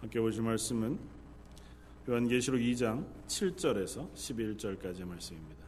[0.00, 0.98] 함께 보실 말씀은
[2.08, 5.60] 요한계시록 2장 7절에서 11절까지의 말씀입니다.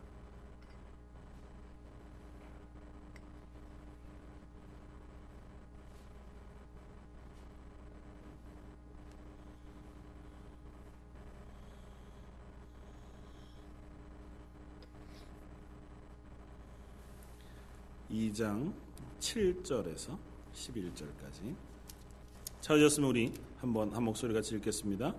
[18.10, 18.72] (2장)
[19.20, 20.18] 7절에서
[20.54, 21.71] 11절까지
[22.62, 25.12] 찾으셨으면 우리 한번 한 목소리 같이 읽겠습니다.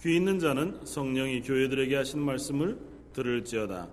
[0.00, 2.78] 귀 있는 자는 성령이 교회들에게 하신 말씀을
[3.12, 3.88] 들을지어다.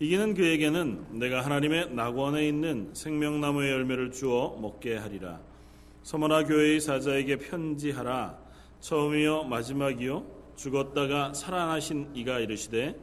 [0.00, 5.40] 이기는 그에게는 내가 하나님의 낙원에 있는 생명나무의 열매를 주어 먹게 하리라.
[6.02, 8.36] 서머나 교회의 사자에게 편지하라.
[8.80, 12.98] 처음이요 마지막이요 죽었다가 살아나신 이가 이르시되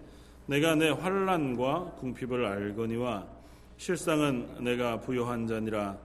[0.45, 3.25] 내가 내 환란과 궁핍을 알거니와
[3.77, 5.97] 실상은 내가 부요한 자니라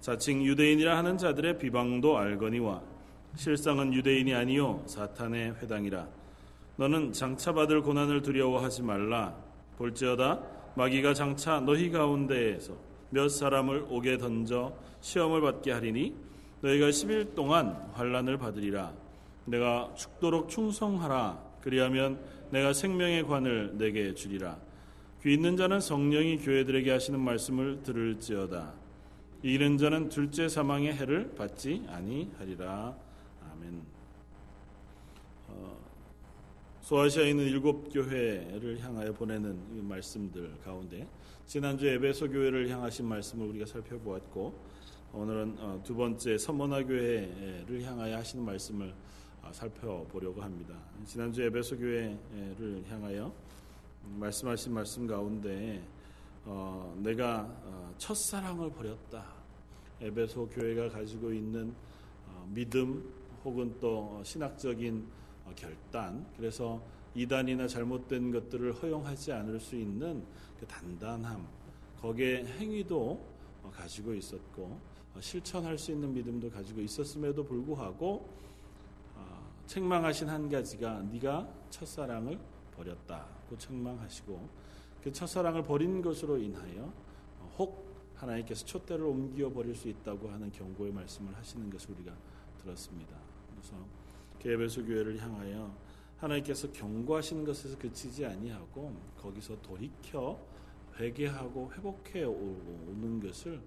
[0.00, 2.80] 자칭 유대인이라 하는 자들의 비방도 알거니와
[3.36, 6.08] 실상은 유대인이 아니요 사탄의 회당이라.
[6.76, 9.34] 너는 장차 받을 고난을 두려워하지 말라.
[9.76, 10.40] 볼지어다
[10.74, 12.74] 마귀가 장차 너희 가운데에서
[13.10, 16.14] 몇 사람을 오게 던져 시험을 받게 하리니
[16.62, 18.92] 너희가 10일 동안 환란을 받으리라.
[19.44, 21.38] 내가 죽도록 충성하라.
[21.60, 22.18] 그리하면
[22.50, 24.56] 내가 생명의 관을 내게 주리라.
[25.22, 28.79] 귀 있는 자는 성령이 교회들에게 하시는 말씀을 들을지어다
[29.42, 32.94] 이기는 자는 둘째 사망의 해를 받지 아니하리라
[33.50, 33.82] 아멘.
[35.48, 35.78] 어,
[36.82, 41.08] 소아시아에 있는 일곱 교회를 향하여 보내는 말씀들 가운데
[41.46, 44.54] 지난주 에베소 교회를 향하신 말씀을 우리가 살펴보았고
[45.14, 48.92] 오늘은 어, 두 번째 선모나 교회를 향하여 하시는 말씀을
[49.42, 50.74] 어, 살펴보려고 합니다.
[51.06, 53.32] 지난주 에베소 교회를 향하여
[54.18, 55.82] 말씀하신 말씀 가운데
[56.44, 59.24] 어, 내가 어, 첫사랑을 버렸다.
[60.00, 61.74] 에베소 교회가 가지고 있는
[62.26, 63.12] 어, 믿음
[63.44, 65.06] 혹은 또 신학적인
[65.44, 66.26] 어, 결단.
[66.36, 66.80] 그래서
[67.14, 70.24] 이단이나 잘못된 것들을 허용하지 않을 수 있는
[70.58, 71.46] 그 단단함.
[72.00, 73.20] 거기에 행위도
[73.62, 74.80] 어, 가지고 있었고
[75.14, 78.28] 어, 실천할 수 있는 믿음도 가지고 있었음에도 불구하고
[79.16, 82.38] 어, 책망하신 한 가지가 네가 첫사랑을
[82.74, 84.48] 버렸다고 책망하시고
[85.02, 86.92] 그 첫사랑을 버린 것으로 인하여
[87.58, 92.12] 혹 하나님께서 촛대를 옮겨 버릴 수 있다고 하는 경고의 말씀을 하시는 것을 우리가
[92.62, 93.16] 들었습니다.
[93.50, 93.74] 그래서
[94.38, 95.74] 개베소 교회를 향하여
[96.18, 100.38] 하나님께서 경고하시는 것에서 그치지 아니하고 거기서 돌이켜
[100.98, 103.60] 회개하고 회복해 오는 것을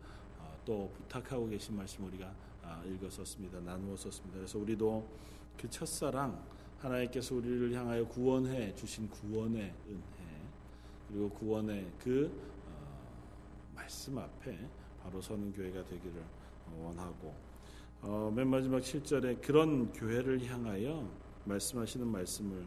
[0.65, 2.31] 또 부탁하고 계신 말씀 우리가
[2.85, 3.59] 읽었었습니다.
[3.59, 4.37] 나누었었습니다.
[4.37, 5.07] 그래서 우리도
[5.57, 6.43] 그 첫사랑
[6.79, 10.12] 하나님께서 우리를 향하여 구원해 주신 구원의 은혜
[11.13, 12.31] 그리고 구원의 그
[12.65, 14.57] 어, 말씀 앞에
[15.03, 16.23] 바로 서는 교회가 되기를
[16.81, 17.35] 원하고
[18.01, 21.07] 어, 맨 마지막 7절에 그런 교회를 향하여
[21.45, 22.65] 말씀하시는 말씀을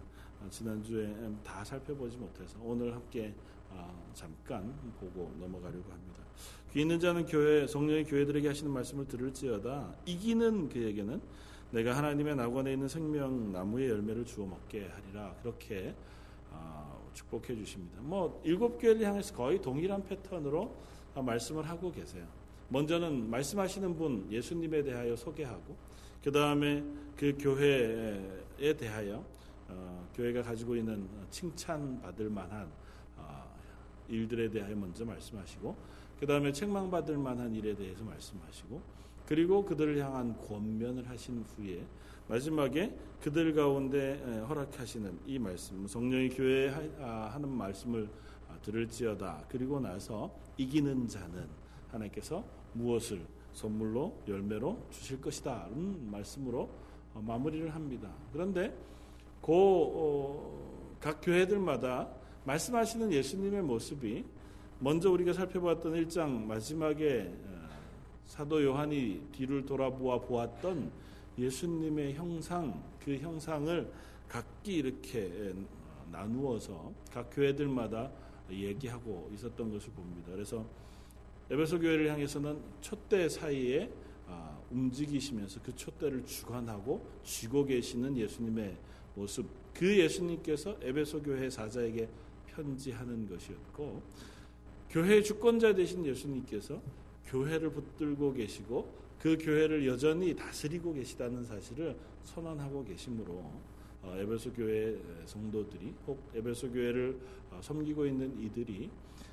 [0.49, 1.12] 지난주에
[1.43, 3.34] 다 살펴보지 못해서 오늘 함께
[3.69, 6.23] 어, 잠깐 보고 넘어가려고 합니다.
[6.73, 11.21] 귀 있는 자는 교회 성령의 교회들에게 하시는 말씀을 들을지어다 이기는 그에게는
[11.73, 15.97] 내가 하나님의 낙원에 있는 생명 나무의 열매를 주어 먹게 하리라 그렇게
[17.16, 17.99] 축복해 주십니다.
[18.03, 20.75] 뭐 일곱 교회를 향해서 거의 동일한 패턴으로
[21.15, 22.27] 말씀을 하고 계세요.
[22.69, 25.77] 먼저는 말씀하시는 분 예수님에 대하여 소개하고
[26.22, 26.84] 그 다음에
[27.16, 29.25] 그 교회에 대하여
[29.69, 32.69] 어, 교회가 가지고 있는 칭찬 받을 만한
[33.16, 33.44] 어,
[34.09, 35.77] 일들에 대하여 먼저 말씀하시고
[36.21, 38.81] 그 다음에 책망 받을 만한 일에 대해서 말씀하시고
[39.27, 41.83] 그리고 그들을 향한 권면을 하신 후에
[42.28, 46.70] 마지막에 그들 가운데 허락하시는 이 말씀, 성령이 교회에
[47.00, 48.09] 아, 하는 말씀을
[48.48, 49.44] 아, 들을지어다.
[49.48, 51.47] 그리고 나서 이기는 자는
[51.91, 55.69] 하나님께서 무엇을 선물로 열매로 주실 것이다.
[55.75, 56.69] 는 말씀으로
[57.15, 58.12] 어, 마무리를 합니다.
[58.32, 58.76] 그런데
[59.41, 62.09] 그, 어, 각 교회들마다
[62.44, 64.25] 말씀하시는 예수님의 모습이
[64.78, 67.69] 먼저 우리가 살펴봤던 1장 마지막에 어,
[68.26, 71.06] 사도 요한이 뒤를 돌아보아 보았던
[71.38, 73.92] 예수님의 형상 그 형상을
[74.28, 75.54] 각기 이렇게
[76.10, 78.10] 나누어서 각 교회들마다
[78.50, 80.33] 얘기하고 있었던 것을 봅니다.
[80.33, 80.65] 그래서
[81.50, 83.91] 에베소 교회를 향해서는 촛대 사이에
[84.28, 88.77] 아, 움직이시면서 그 촛대를 주관하고 쥐고 계시는 예수님의
[89.15, 92.09] 모습 그 예수님께서 에베소 교회 사자에게
[92.48, 94.03] 편지하는 것이었고
[94.91, 96.80] 교회의 주권자 되신 예수님께서
[97.27, 103.51] 교회를 붙들고 계시고 그 교회를 여전히 다스리고 계시다는 사실을 선언하고 계시므로
[104.01, 107.19] 어, 에베소 교회 성도들이 혹 에베소 교회를
[107.51, 108.89] 어, 섬기고 있는 이들이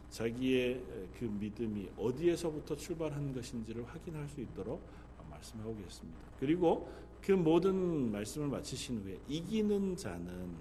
[0.10, 0.82] 자기의
[1.20, 4.82] 그 믿음이 어디에서부터 출발한 것인지를 확인할 수 있도록
[5.30, 6.20] 말씀하고 계십니다.
[6.40, 6.92] 그리고
[7.22, 10.56] 그 모든 말씀을 마치신 후에 이기는 자는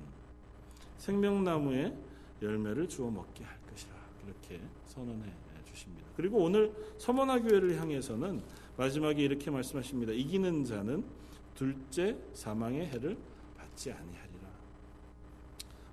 [0.98, 1.96] 생명나무의
[2.42, 3.94] 열매를 주워 먹게 할 것이라
[4.26, 5.32] 그렇게 선언해
[5.64, 6.06] 주십니다.
[6.16, 8.42] 그리고 오늘 서머나 교회를 향해서는
[8.82, 10.12] 마지막에 이렇게 말씀하십니다.
[10.12, 11.04] 이기는 자는
[11.54, 13.16] 둘째 사망의 해를
[13.56, 14.48] 받지 아니하리라.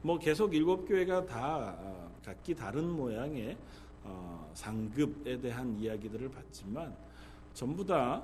[0.02, 3.56] 뭐 계속 일곱 교회가 다 어, 각기 다른 모양의
[4.04, 6.96] 어, 상급에 대한 이야기들을 봤지만
[7.54, 8.24] 전부 다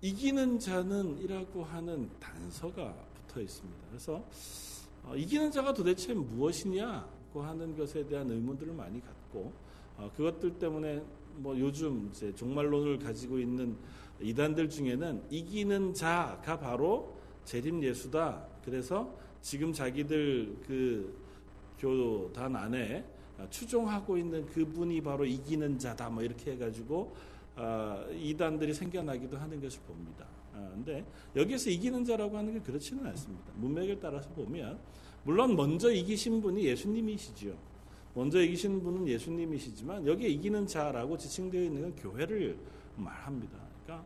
[0.00, 3.78] 이기는 자는이라고 하는 단서가 붙어 있습니다.
[3.88, 4.24] 그래서
[5.04, 9.52] 어, 이기는 자가 도대체 무엇이냐고 하는 것에 대한 의문들을 많이 갖고
[9.96, 11.04] 어, 그것들 때문에
[11.38, 13.76] 뭐 요즘 이제 종말론을 가지고 있는
[14.20, 18.44] 이단들 중에는 이기는 자가 바로 재림 예수다.
[18.64, 21.16] 그래서 지금 자기들 그
[21.78, 23.04] 교단 안에
[23.50, 26.10] 추종하고 있는 그분이 바로 이기는 자다.
[26.10, 27.14] 뭐 이렇게 해가지고
[27.54, 30.26] 아, 이단들이 생겨나기도 하는 것을 봅니다.
[30.54, 30.72] 아,
[31.36, 33.52] 여기서 이기는 자라고 하는 게 그렇지는 않습니다.
[33.56, 34.78] 문맥을 따라서 보면
[35.22, 37.67] 물론 먼저 이기신 분이 예수님이시죠.
[38.18, 42.58] 먼저 이기신 분은 예수님이시지만 여기에 이기는 자라고 지칭되어 있는 건 교회를
[42.96, 43.56] 말합니다.
[43.84, 44.04] 그러니까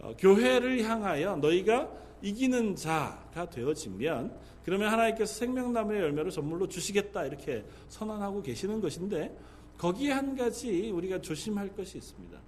[0.00, 1.90] 어, 교회를 향하여 너희가
[2.20, 4.36] 이기는 자가 되어지면
[4.66, 9.34] 그러면 하나님께서 생명나무의 열매를 선물로 주시겠다 이렇게 선언하고 계시는 것인데
[9.78, 12.38] 거기에 한 가지 우리가 조심할 것이 있습니다.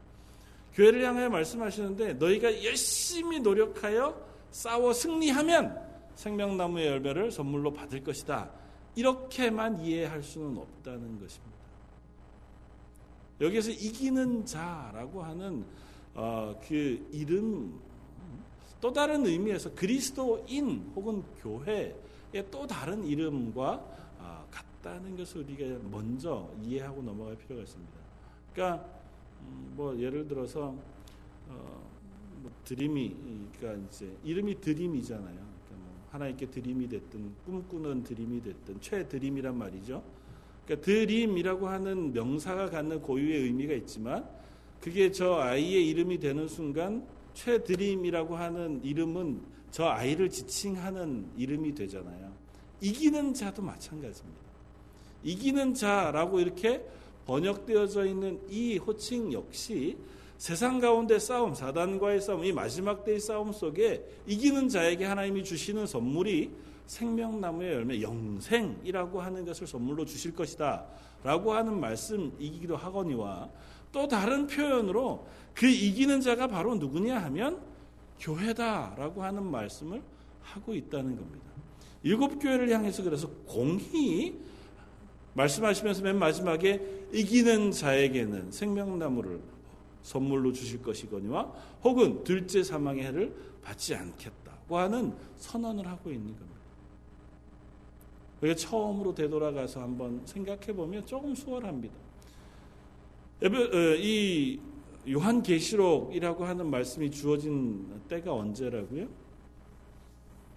[0.74, 5.80] 교회를 향하여 말씀하시는데 너희가 열심히 노력하여 싸워 승리하면
[6.14, 8.59] 생명나무의 열매를 선물로 받을 것이다.
[8.94, 11.60] 이렇게만 이해할 수는 없다는 것입니다.
[13.40, 15.64] 여기서 이기는 자라고 하는
[16.14, 17.80] 어, 그 이름
[18.80, 21.94] 또 다른 의미에서 그리스도인 혹은 교회의
[22.50, 23.72] 또 다른 이름과
[24.18, 27.92] 어, 같다는 것을 우리가 먼저 이해하고 넘어갈 필요가 있습니다.
[28.52, 28.84] 그러니까
[29.42, 30.74] 음, 뭐 예를 들어서
[31.48, 31.90] 어,
[32.42, 33.16] 뭐 드림이
[33.58, 35.49] 그러니까 이제 이름이 드림이잖아요.
[36.10, 40.02] 하나님께 드림이 됐든 꿈꾸는 dream이 됐든 최드림이란 말이죠.
[40.64, 44.28] 그러니까 드림이라고 하는 명사가 갖는 고유의 의미가 있지만
[44.80, 49.40] 그게 저 아이의 이름이 되는 순간 최드림이라고 하는 이름은
[49.70, 52.32] 저 아이를 지칭하는 이름이 되잖아요.
[52.80, 54.40] 이기는 자도 마찬가지입니다.
[55.22, 56.84] 이기는 자라고 이렇게
[57.26, 59.96] 번역되어져 있는 이 호칭 역시
[60.40, 66.50] 세상 가운데 싸움, 사단과의 싸움, 이 마지막 때의 싸움 속에 이기는 자에게 하나님이 주시는 선물이
[66.86, 70.86] 생명나무의 열매, 영생이라고 하는 것을 선물로 주실 것이다.
[71.22, 73.50] 라고 하는 말씀이기도 하거니와
[73.92, 77.60] 또 다른 표현으로 그 이기는 자가 바로 누구냐 하면
[78.18, 80.02] 교회다 라고 하는 말씀을
[80.40, 81.50] 하고 있다는 겁니다.
[82.02, 84.40] 일곱 교회를 향해서 그래서 공히
[85.34, 86.80] 말씀하시면서 맨 마지막에
[87.12, 89.49] 이기는 자에게는 생명나무를
[90.02, 91.44] 선물로 주실 것이거니와
[91.84, 96.60] 혹은 둘째 사망의 해를 받지 않겠다고 하는 선언을 하고 있는 겁니다.
[98.40, 101.94] 그게 처음으로 되돌아가서 한번 생각해 보면 조금 수월합니다.
[103.42, 103.48] 어,
[103.98, 104.58] 이
[105.08, 109.06] 요한계시록이라고 하는 말씀이 주어진 때가 언제라고요?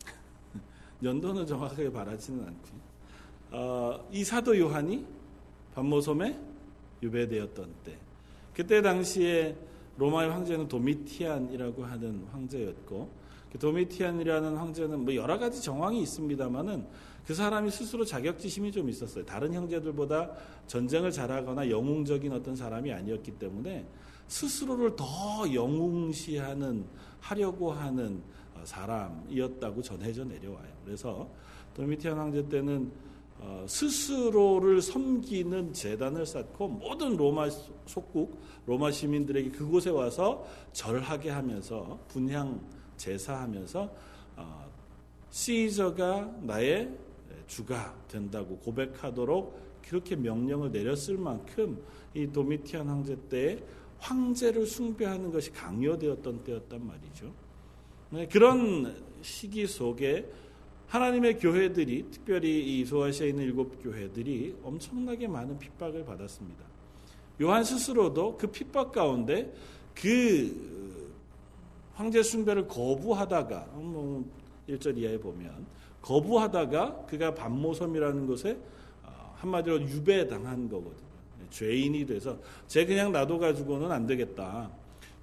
[1.04, 2.84] 연도는 정확하게 바라지는 않고
[3.52, 5.06] 어, 이 사도 요한이
[5.76, 6.40] 반모섬에
[7.02, 7.98] 유배되었던 때
[8.54, 9.56] 그때 당시에
[9.98, 13.10] 로마의 황제는 도미티안이라고 하는 황제였고
[13.52, 16.86] 그 도미티안이라는 황제는 뭐 여러 가지 정황이 있습니다만은
[17.26, 19.26] 그 사람이 스스로 자격지심이 좀 있었어요.
[19.26, 20.32] 다른 형제들보다
[20.68, 23.86] 전쟁을 잘하거나 영웅적인 어떤 사람이 아니었기 때문에
[24.28, 25.06] 스스로를 더
[25.54, 26.86] 영웅시하는
[27.20, 28.22] 하려고 하는
[28.56, 30.68] 어, 사람이었다고 전해져 내려와요.
[30.84, 31.30] 그래서
[31.76, 33.13] 도미티안 황제 때는 어,
[33.68, 37.50] 스스로를 섬기는 재단을 쌓고 모든 로마
[37.86, 42.62] 속국 로마 시민들에게 그곳에 와서 절하게 하면서 분향
[42.98, 43.90] 제사하면서
[44.38, 44.72] 어,
[45.30, 46.90] 시저가 나의
[47.48, 51.84] 주가 된다고 고백하도록 그렇게 명령을 내렸을 만큼
[52.14, 53.64] 이 도미티안 황제 때
[54.00, 57.34] 황제를 숭배하는 것이 강요되었던 때였단 말이죠.
[58.12, 60.30] 네, 그런 시기 속에
[60.94, 66.64] 하나님의 교회들이 특별히 이 소아시아에 있는 일곱 교회들이 엄청나게 많은 핍박을 받았습니다.
[67.42, 69.52] 요한 스스로도 그 핍박 가운데
[69.96, 71.12] 그
[71.96, 73.70] 황제 숭배를 거부하다가
[74.70, 75.66] 1절 뭐 이하에 보면
[76.04, 78.56] 거부하다가 그가 반모섬이라는 곳에
[79.02, 81.10] 어, 한마디로 유배당한 거거든요.
[81.50, 84.70] 죄인이 돼서 제 그냥 놔둬 가지고는 안 되겠다.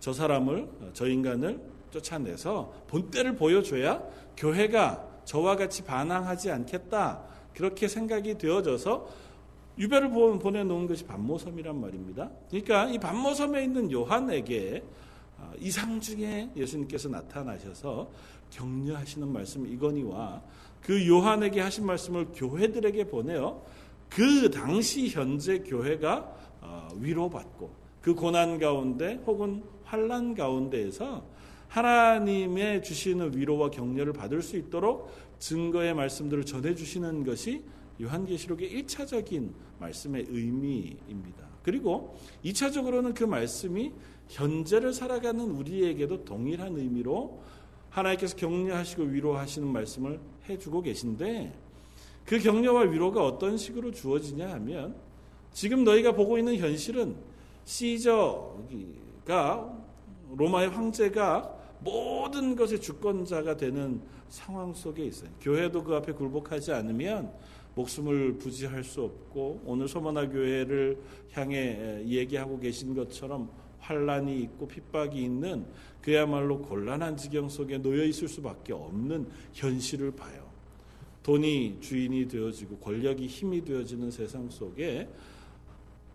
[0.01, 1.61] 저 사람을 어, 저 인간을
[1.93, 4.03] 쫓아내서 본때를 보여줘야
[4.37, 7.23] 교회가 저와 같이 반항하지 않겠다.
[7.55, 9.09] 그렇게 생각이 되어져서
[9.79, 12.29] 유배를 보내놓은 것이 반모섬이란 말입니다.
[12.49, 14.83] 그러니까 이 반모섬에 있는 요한에게
[15.39, 18.11] 아, 이상 중에 예수님께서 나타나셔서
[18.51, 20.43] 격려하시는 말씀 이거니와
[20.83, 23.63] 그 요한에게 하신 말씀을 교회들에게 보내어
[24.09, 27.71] 그 당시 현재 교회가 어, 위로받고
[28.03, 31.23] 그 고난 가운데 혹은 환란 가운데에서
[31.71, 37.63] 하나님의 주시는 위로와 격려를 받을 수 있도록 증거의 말씀들을 전해 주시는 것이
[38.03, 41.49] 요한계시록의 1차적인 말씀의 의미입니다.
[41.63, 43.93] 그리고 2차적으로는 그 말씀이
[44.29, 47.41] 현재를 살아가는 우리에게도 동일한 의미로
[47.91, 51.53] 하나님께서 격려하시고 위로하시는 말씀을 해주고 계신데
[52.25, 54.97] 그 격려와 위로가 어떤 식으로 주어지냐 하면
[55.53, 57.17] 지금 너희가 보고 있는 현실은
[57.65, 58.41] 시저가
[60.37, 65.31] 로마의 황제가 모든 것의 주권자가 되는 상황 속에 있어요.
[65.41, 67.33] 교회도 그 앞에 굴복하지 않으면
[67.75, 70.99] 목숨을 부지할 수 없고 오늘 소만화 교회를
[71.33, 75.65] 향해 얘기하고 계신 것처럼 환란이 있고 핍박이 있는
[76.03, 80.49] 그야말로 곤란한 지경 속에 놓여 있을 수밖에 없는 현실을 봐요.
[81.23, 85.09] 돈이 주인이 되어지고 권력이 힘이 되어지는 세상 속에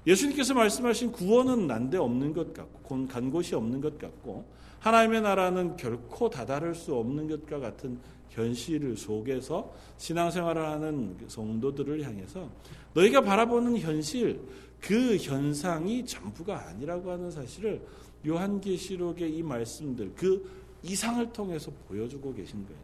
[0.07, 4.45] 예수님께서 말씀하신 구원은 난데 없는 것 같고 간 곳이 없는 것 같고
[4.86, 7.98] 하나님의 나라는 결코 다다를 수 없는 것과 같은
[8.30, 12.48] 현실 속에서 신앙생활을 하는 성도들을 향해서
[12.94, 14.39] 너희가 바라보는 현실
[14.80, 17.82] 그 현상이 전부가 아니라고 하는 사실을
[18.27, 20.48] 요한계시록의 이 말씀들 그
[20.84, 22.80] 이상을 통해서 보여주고 계신 거예요.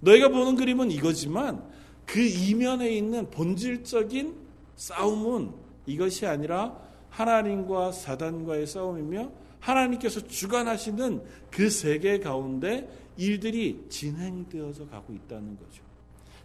[0.00, 1.62] 너희가 보는 그림은 이거지만
[2.04, 4.34] 그 이면에 있는 본질적인
[4.74, 5.52] 싸움은
[5.86, 6.76] 이것이 아니라
[7.10, 15.82] 하나님과 사단과의 싸움이며 하나님께서 주관하시는 그 세계 가운데 일들이 진행되어서 가고 있다는 거죠.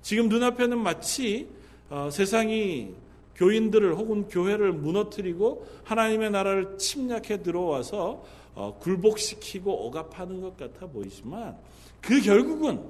[0.02, 1.50] 지금 눈앞에는 마치
[1.90, 2.94] 어, 세상이
[3.36, 8.24] 교인들을 혹은 교회를 무너뜨리고 하나님의 나라를 침략해 들어와서
[8.56, 11.58] 어, 굴복시키고 억압하는 것 같아 보이지만
[12.02, 12.82] 그 결국은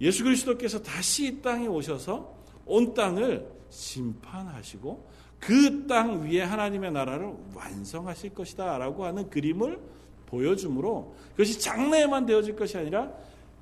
[0.00, 2.34] 예수 그리스도께서 다시 이 땅에 오셔서
[2.66, 5.06] 온 땅을 심판하시고
[5.46, 9.78] 그 땅 위에 하나님의 나라를 완성하실 것이다 라고 하는 그림을
[10.26, 13.12] 보여주므로 그것이 장래에만 되어질 것이 아니라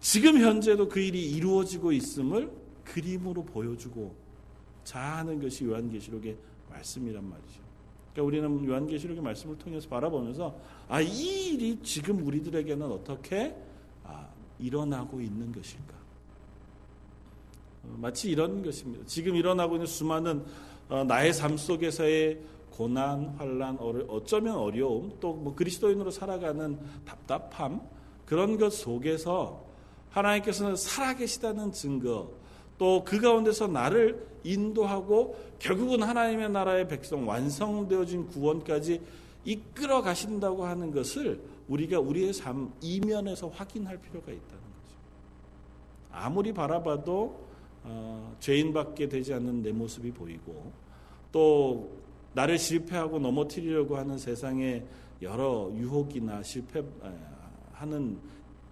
[0.01, 2.51] 지금 현재도 그 일이 이루어지고 있음을
[2.85, 4.15] 그림으로 보여주고
[4.85, 6.37] 자하는 것이 요한계시록의
[6.71, 7.61] 말씀이란 말이죠.
[8.13, 10.57] 그러니까 우리는 요한계시록의 말씀을 통해서 바라보면서
[10.89, 13.55] 아, 이 일이 지금 우리들에게는 어떻게
[14.05, 15.95] 아, 일어나고 있는 것일까?
[17.85, 19.05] 어, 마치 이런 것입니다.
[19.07, 20.45] 지금 일어나고 있는 수많은 어,
[20.89, 27.81] 나의 삶 속에서의 고난, 환란, 어쩌면 어려움, 또 뭐 그리스도인으로 살아가는 답답함
[28.25, 29.65] 그런 것 속에서
[30.11, 32.31] 하나님께서는 살아계시다는 증거,
[32.79, 39.01] 또 그 가운데서 나를 인도하고 결국은 하나님의 나라의 백성 완성되어진 구원까지
[39.45, 44.97] 이끌어 가신다고 하는 것을 우리가 우리의 삶 이면에서 확인할 필요가 있다는 거죠.
[46.11, 47.52] 아무리 바라봐도
[47.85, 50.73] 어, 죄인밖에 되지 않는 내 모습이 보이고
[51.31, 51.91] 또
[52.35, 54.85] 나를 실패하고 넘어뜨리려고 하는 세상의
[55.21, 58.19] 여러 유혹이나 실패하는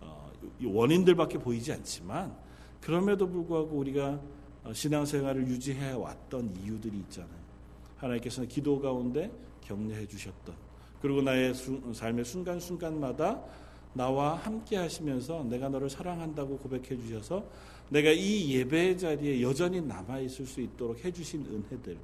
[0.01, 2.35] 어, 원인들밖에 보이지 않지만
[2.81, 4.21] 그럼에도 불구하고 우리가
[4.73, 7.41] 신앙생활을 유지해 왔던 이유들이 있잖아요.
[7.97, 9.31] 하나님께서는 기도 가운데
[9.63, 10.55] 격려해 주셨던
[11.01, 11.55] 그리고 나의
[11.93, 13.43] 삶의 순간순간마다
[13.93, 17.45] 나와 함께 하시면서 내가 너를 사랑한다고 고백해 주셔서
[17.89, 21.99] 내가 이 예배 자리에 여전히 남아 있을 수 있도록 해 주신 은혜들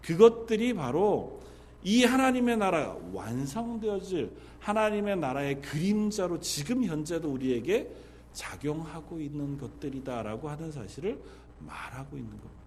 [0.00, 1.40] 그것들이 바로
[1.82, 7.90] 이 하나님의 나라 완성되어질 하나님의 나라의 그림자로 지금 현재도 우리에게
[8.32, 11.18] 작용하고 있는 것들이다라고 하는 사실을
[11.60, 12.64] 말하고 있는 겁니다.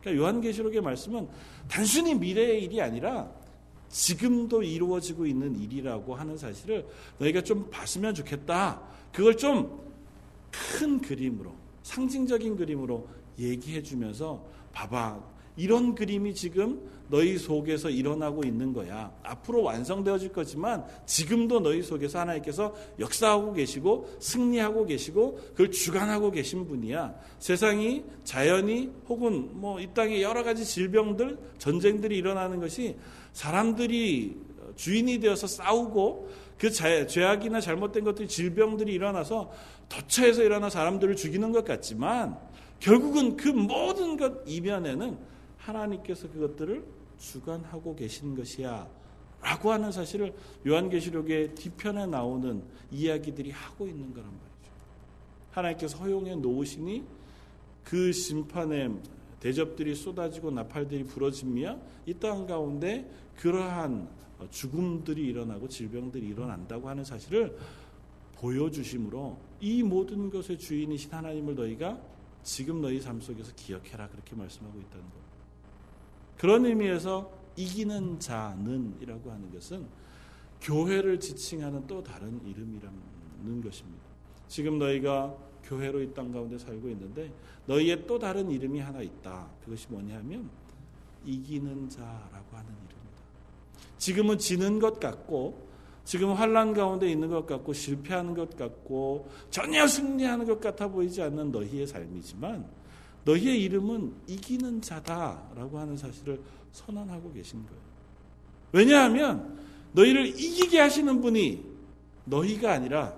[0.00, 1.28] 그러니까 요한계시록의 말씀은
[1.68, 3.30] 단순히 미래의 일이 아니라
[3.90, 6.86] 지금도 이루어지고 있는 일이라고 하는 사실을
[7.18, 8.80] 너희가 좀 봤으면 좋겠다.
[9.12, 9.90] 그걸 좀
[10.50, 15.22] 큰 그림으로 상징적인 그림으로 얘기해 주면서 봐봐
[15.56, 16.80] 이런 그림이 지금
[17.10, 19.12] 너희 속에서 일어나고 있는 거야.
[19.24, 27.14] 앞으로 완성되어질 거지만 지금도 너희 속에서 하나님께서 역사하고 계시고 승리하고 계시고 그걸 주관하고 계신 분이야.
[27.40, 32.96] 세상이 자연이 혹은 뭐 이 땅에 여러 가지 질병들, 전쟁들이 일어나는 것이
[33.32, 34.36] 사람들이
[34.76, 39.50] 주인이 되어서 싸우고 그 죄악이나 잘못된 것들이 질병들이 일어나서
[39.88, 42.36] 도처에서 일어나 사람들을 죽이는 것 같지만
[42.78, 45.18] 결국은 그 모든 것 이면에는
[45.56, 46.84] 하나님께서 그것들을
[47.20, 48.88] 주관하고 계신 것이야.
[49.42, 50.34] 라고 하는 사실을
[50.66, 54.72] 요한계시록의 뒤편에 나오는 이야기들이 하고 있는 거란 말이죠.
[55.52, 57.04] 하나님께서 허용해 놓으시니
[57.84, 58.90] 그 심판의
[59.40, 64.08] 대접들이 쏟아지고 나팔들이 부러지며 이 땅 가운데 그러한
[64.50, 67.56] 죽음들이 일어나고 질병들이 일어난다고 하는 사실을
[68.36, 71.98] 보여주심으로 이 모든 것의 주인이신 하나님을 너희가
[72.42, 75.30] 지금 너희 삶 속에서 기억해라 그렇게 말씀하고 있다는 것.
[76.40, 79.84] 그런 의미에서 이기는 자는이라고 하는 것은
[80.62, 84.00] 교회를 지칭하는 또 다른 이름이라는 것입니다.
[84.48, 87.30] 지금 너희가 교회로 이 땅 가운데 살고 있는데
[87.66, 89.50] 너희의 또 다른 이름이 하나 있다.
[89.62, 90.48] 그것이 뭐냐면
[91.26, 93.22] 이기는 자라고 하는 이름입니다.
[93.98, 95.68] 지금은 지는 것 같고
[96.06, 101.52] 지금 환란 가운데 있는 것 같고 실패하는 것 같고 전혀 승리하는 것 같아 보이지 않는
[101.52, 102.79] 너희의 삶이지만
[103.24, 106.40] 너희의 이름은 이기는 자다라고 하는 사실을
[106.72, 107.80] 선언하고 계신 거예요.
[108.72, 109.58] 왜냐하면
[109.92, 111.64] 너희를 이기게 하시는 분이
[112.24, 113.14] 너희가 아니라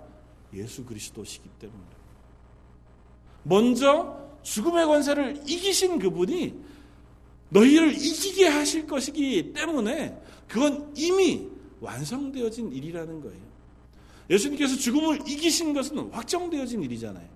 [0.54, 1.82] 예수 그리스도시기 때문에
[3.42, 6.54] 먼저 죽음의 권세를 이기신 그분이
[7.50, 11.48] 너희를 이기게 하실 것이기 때문에 그건 이미
[11.80, 13.42] 완성되어진 일이라는 거예요.
[14.30, 17.28] 예수님께서 죽음을 이기신 것은 확정되어진 일이잖아요.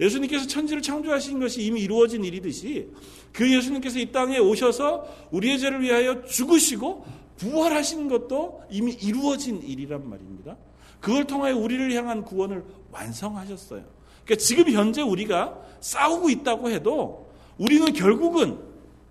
[0.00, 2.88] 예수님께서 천지를 창조하신 것이 이미 이루어진 일이듯이
[3.32, 7.04] 그 예수님께서 이 땅에 오셔서 우리의 죄를 위하여 죽으시고
[7.36, 10.56] 부활하신 것도 이미 이루어진 일이란 말입니다.
[11.00, 13.84] 그걸 통하여 우리를 향한 구원을 완성하셨어요.
[14.24, 18.58] 그러니까 지금 현재 우리가 싸우고 있다고 해도 우리는 결국은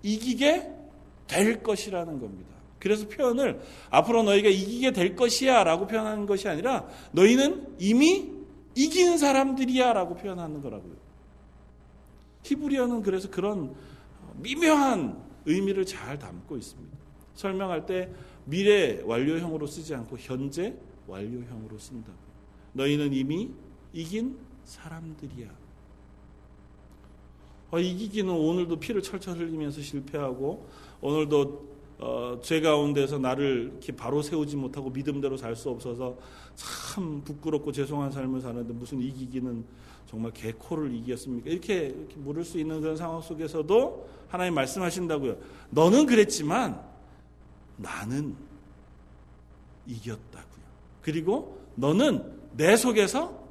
[0.03, 0.70] 이기게
[1.27, 2.56] 될 것이라는 겁니다.
[2.79, 8.37] 그래서 표현을 앞으로 너희가 이기게 될 것이야 라고 표현하는 것이 아니라 너희는 이미
[8.77, 10.96] 이긴 사람들이야 라고 표현하는 거라고요.
[12.43, 13.75] 히브리어는 그래서 그런
[14.36, 16.96] 미묘한 의미를 잘 담고 있습니다.
[17.34, 18.12] 설명할 때
[18.46, 20.75] 미래 완료형으로 쓰지 않고 현재
[21.07, 22.13] 완료형으로 쓴다.
[22.74, 23.51] 너희는 이미
[23.93, 25.50] 이긴 사람들이야.
[27.72, 30.69] 어, 이기기는 오늘도 피를 철철 흘리면서 실패하고
[31.01, 36.16] 오늘도 어, 죄 가운데서 나를 이렇게 바로 세우지 못하고 믿음대로 살 수 없어서
[36.56, 39.66] 참 부끄럽고 죄송한 삶을 사는데 무슨 이기기는
[40.08, 41.50] 정말 개코를 이겼습니까?
[41.50, 45.38] 이렇게, 이렇게 물을 수 있는 그런 상황 속에서도 하나님 말씀하신다고요.
[45.71, 46.82] 너는 그랬지만
[47.78, 48.36] 나는
[49.88, 50.63] 이겼다고요.
[51.02, 53.48] 그리고 너는 내 속에서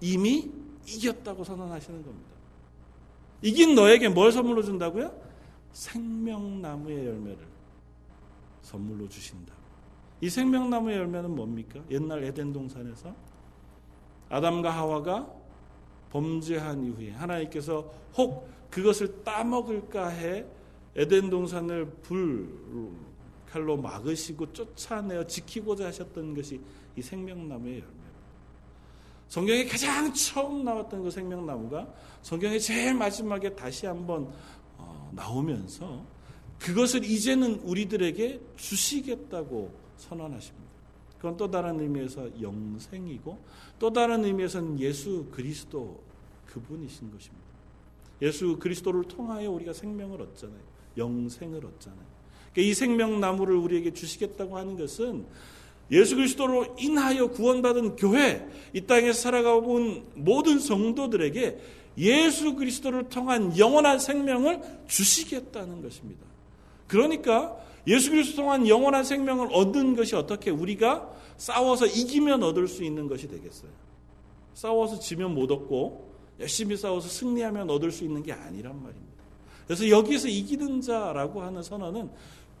[0.00, 0.50] 이미
[0.86, 2.30] 이겼다고 선언하시는 겁니다.
[3.42, 5.12] 이긴 너에게 뭘 선물로 준다고요?
[5.72, 7.38] 생명나무의 열매를
[8.66, 9.54] 선물로 주신다.
[10.20, 11.80] 이 생명나무의 열매는 뭡니까?
[11.90, 13.14] 옛날 에덴 동산에서
[14.28, 15.32] 아담과 하와가
[16.10, 20.44] 범죄한 이후에 하나님께서 혹 그것을 따먹을까 해
[20.96, 22.92] 에덴 동산을 불
[23.48, 26.60] 칼로 막으시고 쫓아내어 지키고자 하셨던 것이
[26.96, 27.94] 이 생명나무의 열매.
[29.28, 31.86] 성경에 가장 처음 나왔던 그 생명나무가
[32.22, 34.32] 성경의 제일 마지막에 다시 한번
[34.76, 36.15] 어, 나오면서
[36.58, 40.66] 그것을 이제는 우리들에게 주시겠다고 선언하십니다.
[41.16, 43.38] 그건 또 다른 의미에서 영생이고
[43.78, 46.00] 또 다른 의미에서는 예수 그리스도
[46.46, 47.46] 그분이신 것입니다.
[48.22, 50.60] 예수 그리스도를 통하여 우리가 생명을 얻잖아요.
[50.96, 52.16] 영생을 얻잖아요.
[52.52, 55.26] 그러니까 이 생명나무를 우리에게 주시겠다고 하는 것은
[55.90, 61.60] 예수 그리스도로 인하여 구원받은 교회, 이 땅에서 살아가고 온 모든 성도들에게
[61.98, 66.24] 예수 그리스도를 통한 영원한 생명을 주시겠다는 것입니다.
[66.86, 73.08] 그러니까 예수 그리스도 통한 영원한 생명을 얻는 것이 어떻게 우리가 싸워서 이기면 얻을 수 있는
[73.08, 73.70] 것이 되겠어요.
[74.54, 79.16] 싸워서 지면 못 얻고 열심히 싸워서 승리하면 얻을 수 있는 게 아니란 말입니다.
[79.66, 82.10] 그래서 여기서 이기는 자라고 하는 선언은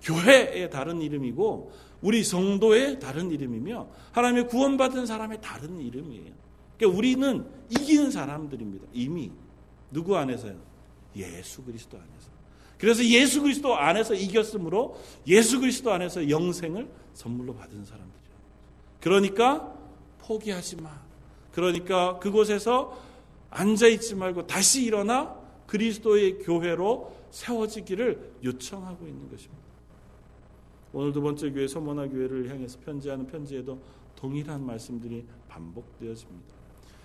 [0.02, 6.32] 교회의 다른 이름이고 우리 성도의 다른 이름이며 하나님의 구원받은 사람의 다른 이름이에요.
[6.76, 8.86] 그러니까 우리는 이기는 사람들입니다.
[8.92, 9.30] 이미
[9.90, 10.56] 누구 안에서요?
[11.16, 12.15] 예수 그리스도 안에서.
[12.78, 18.36] 그래서 예수 그리스도 안에서 이겼으므로 예수 그리스도 안에서 영생을 선물로 받은 사람들이에요.
[19.00, 19.74] 그러니까
[20.18, 20.90] 포기하지 마.
[21.52, 23.00] 그러니까 그곳에서
[23.50, 25.34] 앉아 있지 말고 다시 일어나
[25.66, 29.62] 그리스도의 교회로 세워지기를 요청하고 있는 것입니다.
[30.92, 33.78] 오늘 두 번째 교회 서머나 교회를 향해서 편지하는 편지에도
[34.14, 36.54] 동일한 말씀들이 반복되어집니다.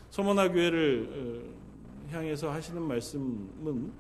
[0.10, 1.53] 서머나 교회를
[2.10, 3.91] 어, 향해서 하시는 말씀은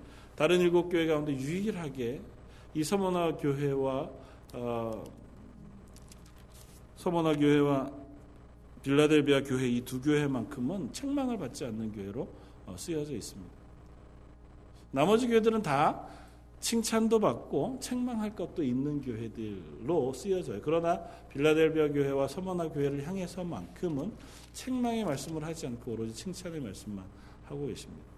[0.41, 2.19] 다른 일곱 교회 가운데 유일하게
[2.73, 4.09] 이 서머나 교회와
[4.55, 5.03] 어,
[6.95, 7.91] 서머나 교회와
[8.81, 12.27] 빌라델비아 교회 이 두 교회만큼은 책망을 받지 않는 교회로
[12.65, 13.51] 어, 쓰여져 있습니다.
[14.89, 16.07] 나머지 교회들은 다
[16.59, 20.59] 칭찬도 받고 책망할 것도 있는 교회들로 쓰여져요.
[20.63, 24.11] 그러나 빌라델비아 교회와 서머나 교회를 향해서만큼은
[24.53, 27.05] 책망의 말씀을 하지 않고 오로지 칭찬의 말씀만
[27.45, 28.10] 하고 계십니다.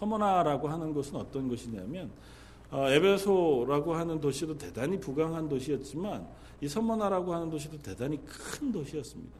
[0.00, 2.10] 서머나라고 하는 것은 어떤 것이냐면
[2.70, 6.26] 어, 에베소라고 하는 도시도 대단히 부강한 도시였지만
[6.60, 9.32] 이 서머나라고 하는 도시도 대단히 큰 도시였습니다.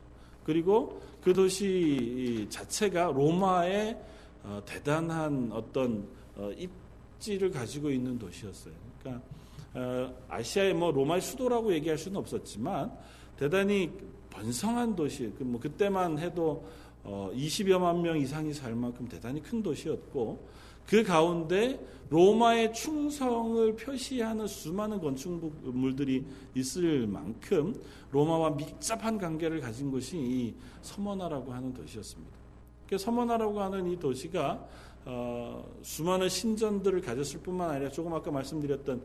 [0.44, 3.98] 그리고 그 도시 자체가 로마의
[4.42, 8.74] 어, 대단한 어떤 어, 입지를 가지고 있는 도시였어요.
[9.00, 9.24] 그러니까
[9.74, 12.92] 어, 아시아의 뭐 로마의 수도라고 얘기할 수는 없었지만
[13.38, 13.90] 대단히
[14.30, 20.46] 번성한 도시, 그뭐 그때만 해도 어, 20여만 명 이상이 살 만큼 대단히 큰 도시였고
[20.86, 30.54] 그 가운데 로마의 충성을 표시하는 수많은 건축물들이 있을 만큼 로마와 밀접한 관계를 가진 곳이 이
[30.82, 32.36] 서머나라고 하는 도시였습니다.
[32.88, 34.66] 그 서머나라고 하는 이 도시가
[35.04, 39.02] 어, 수많은 신전들을 가졌을 뿐만 아니라 조금 아까 말씀드렸던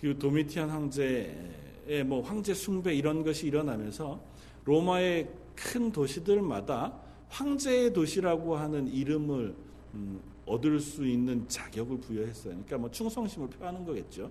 [0.00, 4.18] 그 도미티안 황제의 뭐 황제 숭배 이런 것이 일어나면서
[4.64, 5.28] 로마의
[5.60, 9.54] 큰 도시들마다 황제의 도시라고 하는 이름을
[9.94, 12.54] 음, 얻을 수 있는 자격을 부여했어요.
[12.54, 14.30] 그러니까 뭐 충성심을 표하는 거겠죠.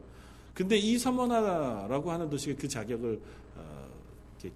[0.54, 3.22] 근데 이 서머나라고 하는 도시가 그 자격을
[3.56, 3.88] 어,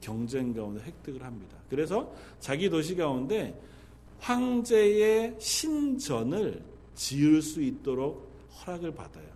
[0.02, 1.58] 경쟁 가운데 획득을 합니다.
[1.70, 3.60] 그래서 자기 도시 가운데
[4.20, 6.64] 황제의 신전을
[6.96, 8.32] 지을 수 있도록
[8.66, 9.28] 허락을 받아요.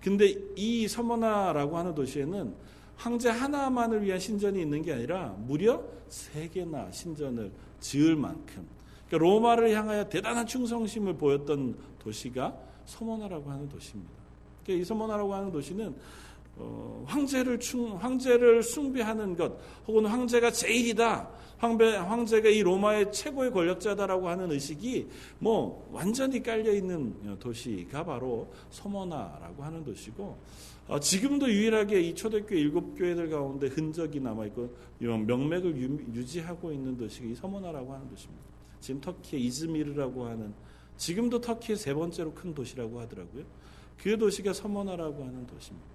[0.00, 2.54] 근데 이 서머나라고 하는 도시에는
[3.00, 8.68] 황제 하나만을 위한 신전이 있는 게 아니라 무려 세 개나 신전을 지을 만큼
[9.08, 14.12] 그러니까 로마를 향하여 대단한 충성심을 보였던 도시가 서머나라고 하는 도시입니다.
[14.62, 15.94] 그러니까 이 서머나라고 하는 도시는
[16.56, 24.28] 어, 황제를 충, 황제를 숭배하는 것, 혹은 황제가 제일이다, 황배, 황제가 이 로마의 최고의 권력자다라고
[24.28, 25.08] 하는 의식이
[25.38, 30.36] 뭐 완전히 깔려 있는 도시가 바로 서머나라고 하는 도시고, 어,
[30.98, 37.26] 지금도 유일하게 이 초대교회 일곱 교회들 가운데 흔적이 남아 있고 명맥을 유, 지하고 있는 도시가
[37.28, 38.44] 이 서머나라고 하는 도시입니다.
[38.80, 40.52] 지금 터키의 이즈미르라고 하는
[40.96, 43.44] 지금도 터키의 세 번째로 큰 도시라고 하더라고요.
[43.98, 45.88] 그 도시가 서머나라고 하는 도시입니다.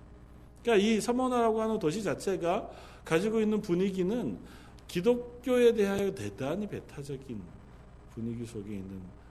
[0.61, 2.69] 그러니까 이 서머나라고 하는 도시 자체가
[3.03, 4.37] 가지고 있는 분위기는
[4.87, 7.41] 기독교에 대하여 대단히 배타적인
[8.13, 9.24] 분위기 속에 있는 어,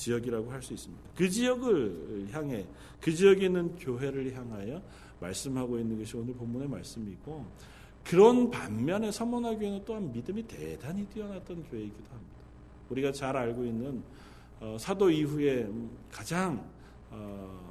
[0.00, 1.10] 지역이라고 할 수 있습니다.
[1.14, 2.66] 그 지역을 향해
[3.00, 4.82] 그 지역에 있는 교회를 향하여
[5.20, 7.46] 말씀하고 있는 것이 오늘 본문의 말씀이고
[8.04, 12.36] 그런 반면에 서머나 교회는 또한 믿음이 대단히 뛰어났던 교회이기도 합니다.
[12.88, 14.02] 우리가 잘 알고 있는
[14.58, 15.68] 어, 사도 이후에
[16.10, 16.66] 가장
[17.10, 17.70] 어,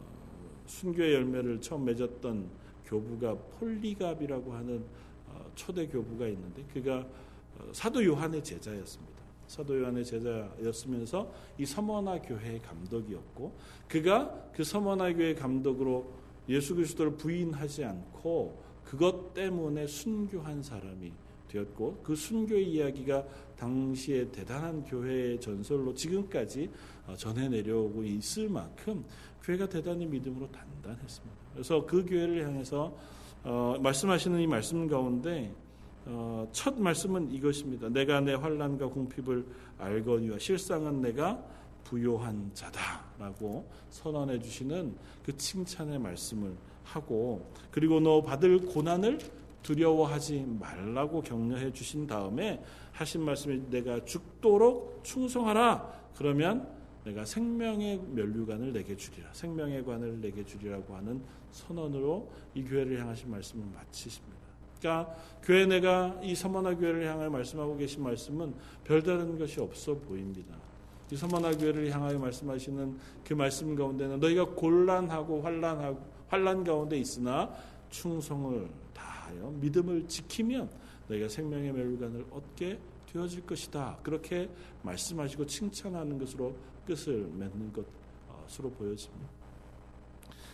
[0.67, 2.47] 순교의 열매를 처음 맺었던
[2.85, 4.85] 교부가 폴리갑이라고 하는
[5.27, 7.05] 어, 초대 교부가 있는데 그가
[7.57, 9.18] 어, 사도 요한의 제자였습니다.
[9.49, 13.57] 사도 요한의 제자였으면서 이 서머나 교회의 감독이었고
[13.87, 16.13] 그가 그 서머나 교회 감독으로
[16.47, 21.11] 예수 그리스도를 부인하지 않고 그것 때문에 순교한 사람이
[21.47, 23.25] 되었고 그 순교의 이야기가
[23.57, 26.69] 당시에 대단한 교회의 전설로 지금까지
[27.07, 29.03] 어, 전해 내려오고 있을 만큼
[29.41, 31.35] 교회가 대단히 믿음으로 단단했습니다.
[31.53, 32.95] 그래서 그 교회를 향해서
[33.43, 35.68] 어, 말씀하시는 이 말씀 가운데 어,
[36.51, 37.89] 첫 말씀은 이것입니다.
[37.89, 39.45] 내가 내 환란과 궁핍을
[39.77, 41.43] 알거니와 실상은 내가
[41.83, 49.19] 부요한 자다라고 선언해 주시는 그 칭찬의 말씀을 하고 그리고 너 받을 고난을
[49.63, 56.11] 두려워하지 말라고 격려해 주신 다음에 하신 말씀이 내가 죽도록 충성하라.
[56.15, 56.67] 그러면
[57.03, 59.31] 내가 생명의 면류관을 내게 주리라.
[59.33, 64.38] 생명의 관을 내게 주리라고 하는 선언으로 이 교회를 향하신 말씀을 마치십니다.
[64.79, 65.13] 그러니까
[65.43, 70.55] 교회 내가 이 서머나 교회를 향하여 말씀하고 계신 말씀은 별다른 것이 없어 보입니다.
[71.11, 77.51] 이 서머나 교회를 향하여 말씀하시는 그 말씀 가운데는 너희가 곤란하고 환란하고 환란 가운데 있으나
[77.89, 80.69] 충성을 다하여 믿음을 지키면
[81.07, 82.79] 너희가 생명의 멸관을 얻게
[83.11, 83.97] 되어질 것이다.
[84.03, 84.49] 그렇게
[84.83, 89.27] 말씀하시고 칭찬하는 것으로 끝을 맺는 것으로 보여집니다.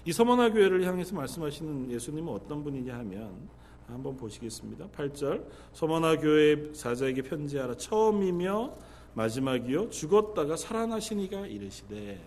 [0.06, 3.50] 이 서머나 교회를 향해서 말씀하시는 예수님은 어떤 분이냐 하면
[3.88, 4.88] 한번 보시겠습니다.
[4.90, 8.76] 8절 서머나 교회 사자에게 편지하라 처음이며
[9.14, 12.20] 마지막이요 죽었다가 살아나시니가 이르시되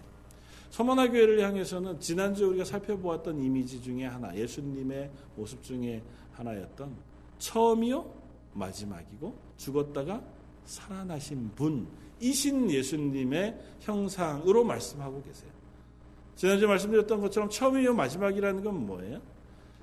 [0.71, 6.95] 서머나 교회를 향해서는 지난주에 우리가 살펴보았던 이미지 중에 하나 예수님의 모습 중에 하나였던
[7.39, 8.15] 처음이요
[8.55, 10.23] 마지막이고 죽었다가
[10.65, 15.51] 살아나신 분이신 예수님의 형상으로 말씀하고 계세요.
[16.35, 19.21] 지난주에 말씀드렸던 것처럼 처음이요 마지막이라는 건 뭐예요?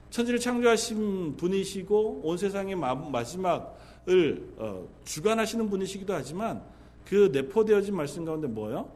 [0.10, 6.64] 천지를 창조하신 분이시고 온 세상의 마지막을 어, 주관하시는 분이시기도 하지만
[7.06, 8.90] 그 내포되어진 말씀 가운데 뭐예요?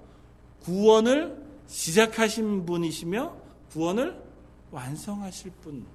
[0.61, 3.35] 구원을 시작하신 분이시며
[3.71, 4.21] 구원을
[4.71, 5.85] 완성하실 분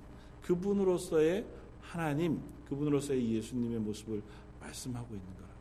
[0.43, 1.45] 그분으로서의
[1.81, 4.23] 하나님 그분으로서의 예수님의 모습을
[4.61, 5.55] 말씀하고 있는 거라고.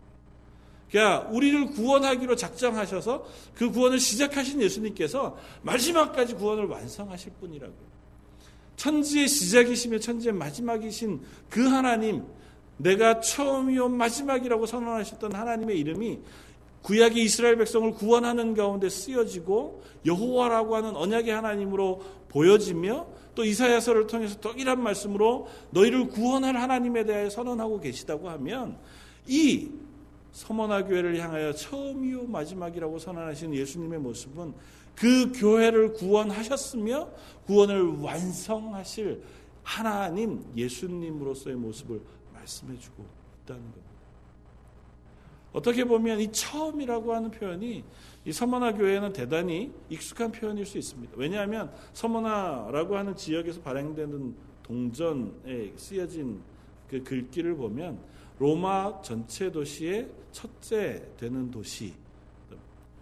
[0.90, 7.93] 그러니까 우리를 구원하기로 작정하셔서 그 구원을 시작하신 예수님께서 마지막까지 구원을 완성하실 분이라고요.
[8.76, 12.24] 천지의 시작이시며 천지의 마지막이신 그 하나님,
[12.78, 16.20] 내가 처음이요 마지막이라고 선언하셨던 하나님의 이름이
[16.82, 24.82] 구약의 이스라엘 백성을 구원하는 가운데 쓰여지고 여호와라고 하는 언약의 하나님으로 보여지며 또 이사야서를 통해서 동일한
[24.82, 28.78] 말씀으로 너희를 구원할 하나님에 대해 선언하고 계시다고 하면
[29.28, 29.70] 이
[30.34, 34.54] 서머나 교회를 향하여 처음이요 마지막이라고 선언하신 예수님의 모습은
[34.96, 37.10] 그 교회를 구원하셨으며
[37.46, 39.24] 구원을 완성하실
[39.62, 42.02] 하나님 예수님으로서의 모습을
[42.34, 43.06] 말씀해 주고
[43.44, 43.94] 있다는 겁니다.
[45.54, 47.84] 어떻게 보면 이 처음이라고 하는 표현이
[48.26, 51.14] 이 서머나 교회는 대단히 익숙한 표현일 수 있습니다.
[51.16, 56.42] 왜냐하면 서머나라고 하는 지역에서 발행되는 동전에 쓰여진
[56.90, 58.00] 그 글귀를 보면
[58.44, 61.94] 로마 전체 도시의 첫째 되는 도시,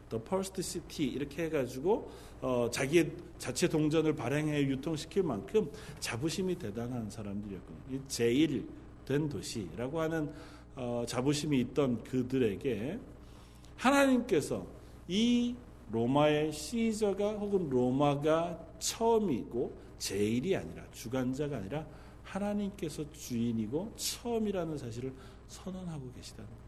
[0.09, 8.01] the first city 이렇게 해가지고 어, 자기의 자체 동전을 발행해 유통시킬 만큼 자부심이 대단한 사람들이었거든요.
[8.07, 8.67] 제일
[9.03, 10.31] 된 도시라고 하는
[10.75, 12.99] 어, 자부심이 있던 그들에게
[13.77, 14.67] 하나님께서
[15.07, 15.55] 이
[15.91, 21.87] 로마의 시저가 혹은 로마가 처음이고 제일이 아니라 주관자가 아니라
[22.31, 25.13] 하나님께서 주인이고 처음이라는 사실을
[25.51, 26.61] 선언하고 계시다는 거예요.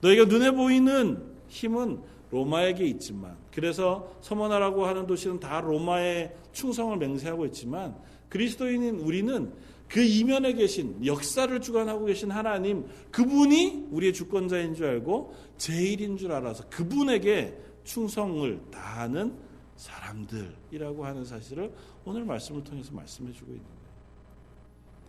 [0.00, 7.96] 너희가 눈에 보이는 힘은 로마에게 있지만 그래서 서머나라고 하는 도시는 다 로마의 충성을 맹세하고 있지만
[8.28, 9.52] 그리스도인인 우리는
[9.88, 16.68] 그 이면에 계신 역사를 주관하고 계신 하나님 그분이 우리의 주권자인 줄 알고 제일인 줄 알아서
[16.68, 19.38] 그분에게 충성을 다하는
[19.76, 21.72] 사람들이라고 하는 사실을
[22.04, 23.83] 오늘 말씀을 통해서 말씀해 주고 있는.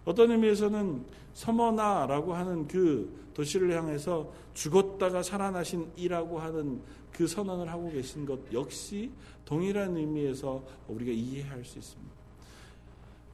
[0.05, 8.25] 어떤 의미에서는 서머나라고 하는 그 도시를 향해서 죽었다가 살아나신 이라고 하는 그 선언을 하고 계신
[8.25, 9.11] 것 역시
[9.43, 12.13] 동일한 의미에서 우리가 이해할 수 있습니다.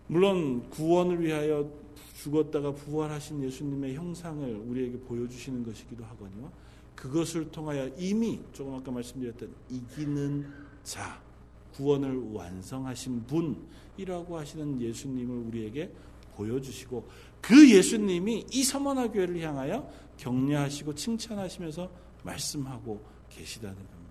[0.07, 1.69] 물론 구원을 위하여
[2.21, 6.51] 죽었다가 부활하신 예수님의 형상을 우리에게 보여주시는 것이기도 하거든요.
[6.95, 10.45] 그것을 통하여 이미 조금 아까 말씀드렸던 이기는
[10.84, 11.19] 자,
[11.75, 15.91] 구원을 완성하신 분이라고 하시는 예수님을 우리에게
[16.36, 17.08] 보여주시고
[17.41, 21.89] 그 예수님이 이 서머나 교회를 향하여 격려하시고 칭찬하시면서
[22.24, 24.02] 말씀하고 계시다는 겁니다.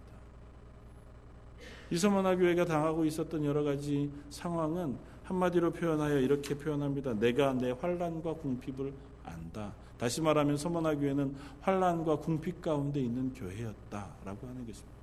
[1.90, 7.14] 이 서머나 교회가 당하고 있었던 여러 가지 상황은 한마디로 표현하여 이렇게 표현합니다.
[7.14, 8.92] 내가 내 환란과 궁핍을
[9.24, 9.72] 안다.
[9.98, 15.00] 다시 말하면 서머나 교회는 환란과 궁핍 가운데 있는 교회였다라고 하는 것입니다.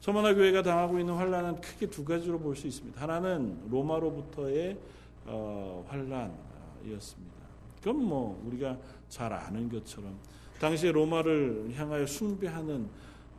[0.00, 3.00] 서머나 교회가 당하고 있는 환란은 크게 두 가지로 볼 수 있습니다.
[3.00, 4.76] 하나는 로마로부터의
[5.26, 7.34] 어, 환란이었습니다.
[7.78, 10.18] 그건 뭐 우리가 잘 아는 것처럼
[10.60, 12.88] 당시에 로마를 향하여 숭배하는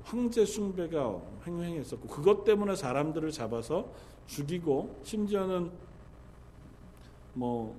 [0.03, 3.89] 황제 숭배가 횡행했었고 그것 때문에 사람들을 잡아서
[4.27, 5.71] 죽이고 심지어는
[7.33, 7.75] 뭐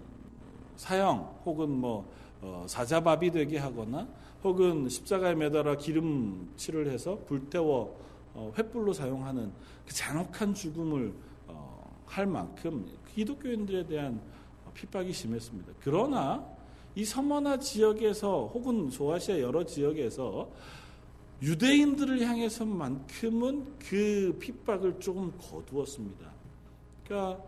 [0.77, 2.11] 사형 혹은 뭐
[2.43, 4.07] 어, 사자밥이 되게 하거나
[4.43, 7.99] 혹은 십자가에 매달아 기름칠을 해서 불태워
[8.35, 9.53] 어, 횃불로 사용하는
[9.87, 11.15] 그 잔혹한 죽음을
[11.49, 14.21] 어, 할 만큼 기독교인들에 대한
[14.75, 15.73] 핍박이 심했습니다.
[15.81, 16.47] 그러나
[16.95, 20.51] 이 서머나 지역에서 혹은 소아시아 여러 지역에서
[21.43, 26.31] 유대인들을 향해서만큼은 그 핍박을 조금 거두었습니다.
[27.05, 27.43] 그러니까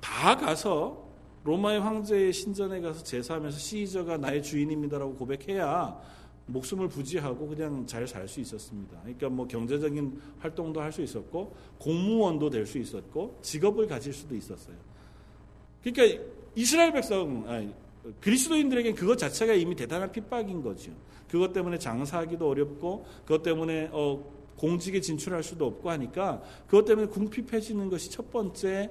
[0.00, 1.04] 다 가서
[1.44, 6.00] 로마의 황제의 신전에 가서 제사하면서 시저가 나의 주인입니다라고 고백해야
[6.46, 8.98] 목숨을 부지하고 그냥 잘 살 수 있었습니다.
[9.00, 14.76] 그러니까 뭐 경제적인 활동도 할 수 있었고 공무원도 될 수 있었고 직업을 가질 수도 있었어요.
[15.82, 16.22] 그러니까
[16.54, 17.74] 이스라엘 백성 아니,
[18.20, 20.92] 그리스도인들에게 그것 자체가 이미 대단한 핍박인 거죠.
[21.28, 24.22] 그것 때문에 장사하기도 어렵고 그것 때문에 어,
[24.56, 28.90] 공직에 진출할 수도 없고 하니까 그것 때문에 궁핍해지는 것이 첫 번째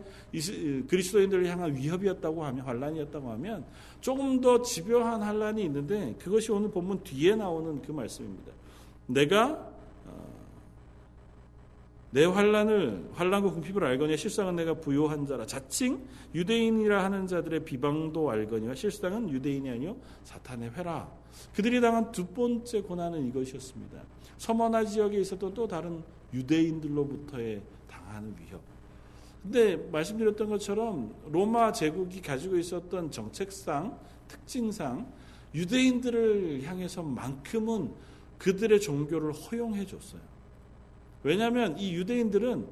[0.87, 3.65] 그리스도인들을 향한 위협이었다고 하면 환란이었다고 하면
[4.03, 8.51] 조금 더 집요한 환란이 있는데 그것이 오늘 본문 뒤에 나오는 그 말씀입니다.
[9.05, 9.71] 내가
[10.05, 10.27] 어,
[12.11, 18.75] 내 환란을 환란과 궁핍을 알거니와 실상은 내가 부요한 자라 자칭 유대인이라 하는 자들의 비방도 알거니와
[18.75, 21.09] 실상은 유대인이 아니요 사탄의 회라
[21.55, 24.03] 그들이 당한 두 번째 고난은 이것이었습니다.
[24.37, 28.72] 서머나 지역에 있었던 또 다른 유대인들로부터의 당하는 위협.
[29.43, 35.11] 근데 말씀드렸던 것처럼 로마 제국이 가지고 있었던 정책상 특징상
[35.53, 37.91] 유대인들을 향해서만큼은
[38.37, 40.21] 그들의 종교를 허용해 줬어요.
[41.23, 42.67] 왜냐하면 이 유대인들은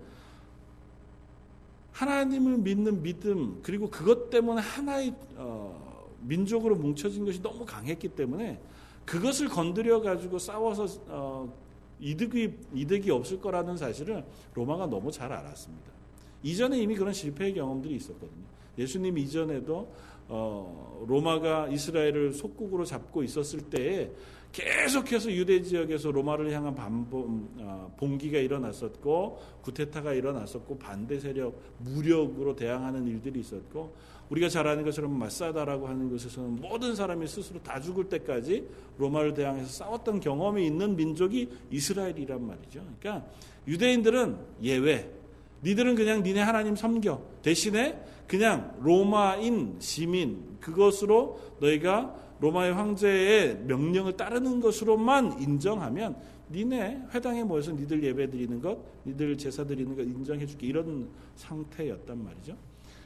[1.91, 8.61] 하나님을 믿는 믿음 그리고 그것 때문에 하나의 어, 민족으로 뭉쳐진 것이 너무 강했기 때문에
[9.05, 11.53] 그것을 건드려 가지고 싸워서 어,
[11.99, 16.00] 이득이 이득이 없을 거라는 사실을 로마가 너무 잘 알았습니다.
[16.43, 18.45] 이전에 이미 그런 실패의 경험들이 있었거든요.
[18.77, 19.91] 예수님 이전에도
[20.27, 24.09] 어, 로마가 이스라엘을 속국으로 잡고 있었을 때에
[24.51, 33.07] 계속해서 유대 지역에서 로마를 향한 반봉, 어, 봉기가 일어났었고 구테타가 일어났었고 반대 세력 무력으로 대항하는
[33.07, 33.93] 일들이 있었고
[34.29, 38.65] 우리가 잘 아는 것처럼 마사다라고 하는 곳에서는 모든 사람이 스스로 다 죽을 때까지
[38.97, 42.81] 로마를 대항해서 싸웠던 경험이 있는 민족이 이스라엘이란 말이죠.
[42.99, 43.27] 그러니까
[43.67, 45.20] 유대인들은 예외.
[45.63, 47.21] 니들은 그냥 니네 하나님 섬겨.
[47.41, 56.15] 대신에 그냥 로마인 시민 그것으로 너희가 로마의 황제의 명령을 따르는 것으로만 인정하면
[56.51, 62.23] 니네 회당에 모여서 니들 예배 드리는 것, 니들 제사 드리는 것 인정해 줄게 이런 상태였단
[62.23, 62.55] 말이죠.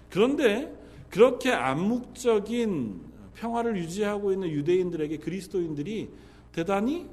[0.10, 0.74] 그런데
[1.10, 3.02] 그렇게 암묵적인
[3.36, 6.10] 평화를 유지하고 있는 유대인들에게 그리스도인들이
[6.52, 7.08] 대단히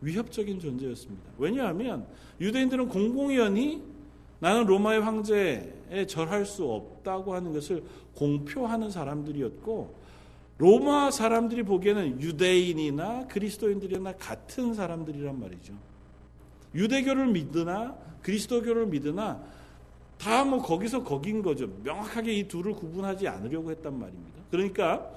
[0.00, 1.30] 위협적인 존재였습니다.
[1.38, 2.06] 왜냐하면
[2.40, 3.82] 유대인들은 공공연히
[4.44, 7.82] 나는 로마의 황제에 절할 수 없다고 하는 것을
[8.14, 9.94] 공표하는 사람들이었고
[10.58, 15.72] 로마 사람들이 보기에는 유대인이나 그리스도인들이나 같은 사람들이란 말이죠.
[16.74, 19.42] 유대교를 믿으나 그리스도교를 믿으나
[20.18, 21.66] 다 뭐 거기서 거긴 거죠.
[21.82, 24.42] 명확하게 이 둘을 구분하지 않으려고 했단 말입니다.
[24.50, 25.10] 그러니까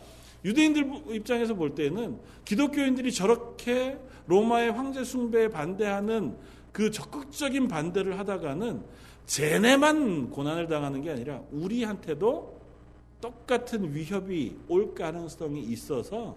[0.46, 6.38] 유대인들 입장에서 볼 때는 기독교인들이 저렇게 로마의 황제 숭배에 반대하는
[6.72, 8.96] 그 적극적인 반대를 하다가는
[9.28, 12.60] 쟤네만 고난을 당하는 게 아니라 우리한테도
[13.22, 16.36] 똑같은 위협이 올 가능성이 있어서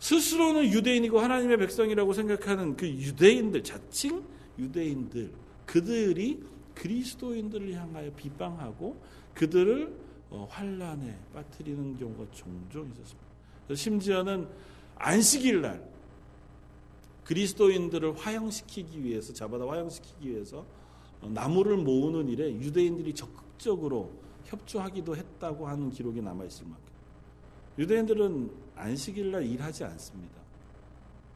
[0.00, 4.24] 스스로는 유대인이고 하나님의 백성이라고 생각하는 그 유대인들, 자칭
[4.58, 5.30] 유대인들,
[5.66, 6.42] 그들이
[6.74, 8.96] 그리스도인들을 향하여 비방하고
[9.34, 9.94] 그들을
[10.30, 13.74] 어, 환란에 빠뜨리는 경우가 종종 있었습니다.
[13.74, 14.48] 심지어는
[14.96, 15.84] 안식일 날
[17.24, 20.79] 그리스도인들을 화형시키기 위해서 잡아다 화형시키기 위해서 어,
[21.22, 24.10] 나무를 모으는 일에 유대인들이 적극적으로
[24.44, 26.84] 협조하기도 했다고 하는 기록이 남아 있을 만큼
[27.78, 30.40] 유대인들은 안식일 날 일하지 않습니다.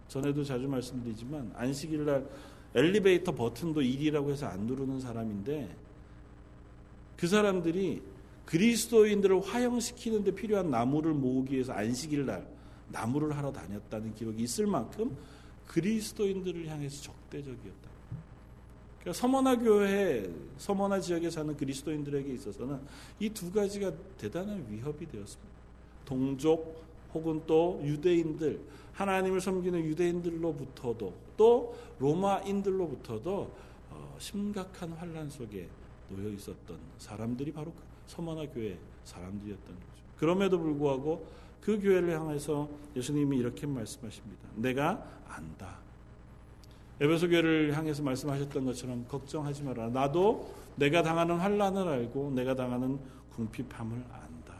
[0.09, 2.29] 전에도 자주 말씀드리지만 안식일 날
[2.75, 5.77] 엘리베이터 버튼도 일이라고 해서 안 누르는 사람인데
[7.17, 8.03] 그 사람들이
[8.47, 12.47] 그리스도인들을 화형시키는 데 필요한 나무를 모으기 위해서 안식일 날
[12.89, 15.17] 나무를 하러 다녔다는 기록이 있을 만큼
[15.67, 17.94] 그리스도인들을 향해서 적대적이었다.
[19.05, 22.81] 그러니까 서머나 교회, 서머나 지역에 사는 그리스도인들에게 있어서는
[23.21, 25.55] 이 두 가지가 대단한 위협이 되었습니다.
[26.07, 28.61] 동족 혹은 또 유대인들,
[28.95, 33.51] 하나님을 섬기는 유대인들로부터도 또 로마인들로부터도
[33.91, 35.69] 어, 심각한 환란 속에
[36.09, 40.03] 놓여 있었던 사람들이 바로 그 서머나 교회 사람들이었던 거죠.
[40.17, 41.27] 그럼에도 불구하고
[41.61, 44.49] 그 교회를 향해서 예수님이 이렇게 말씀하십니다.
[44.57, 45.79] 내가 안다.
[47.01, 49.89] 에베소 교회를 향해서 말씀하셨던 것처럼 걱정하지 마라.
[49.89, 52.99] 나도 내가 당하는 환란을 알고 내가 당하는
[53.35, 54.55] 궁핍함을 안다.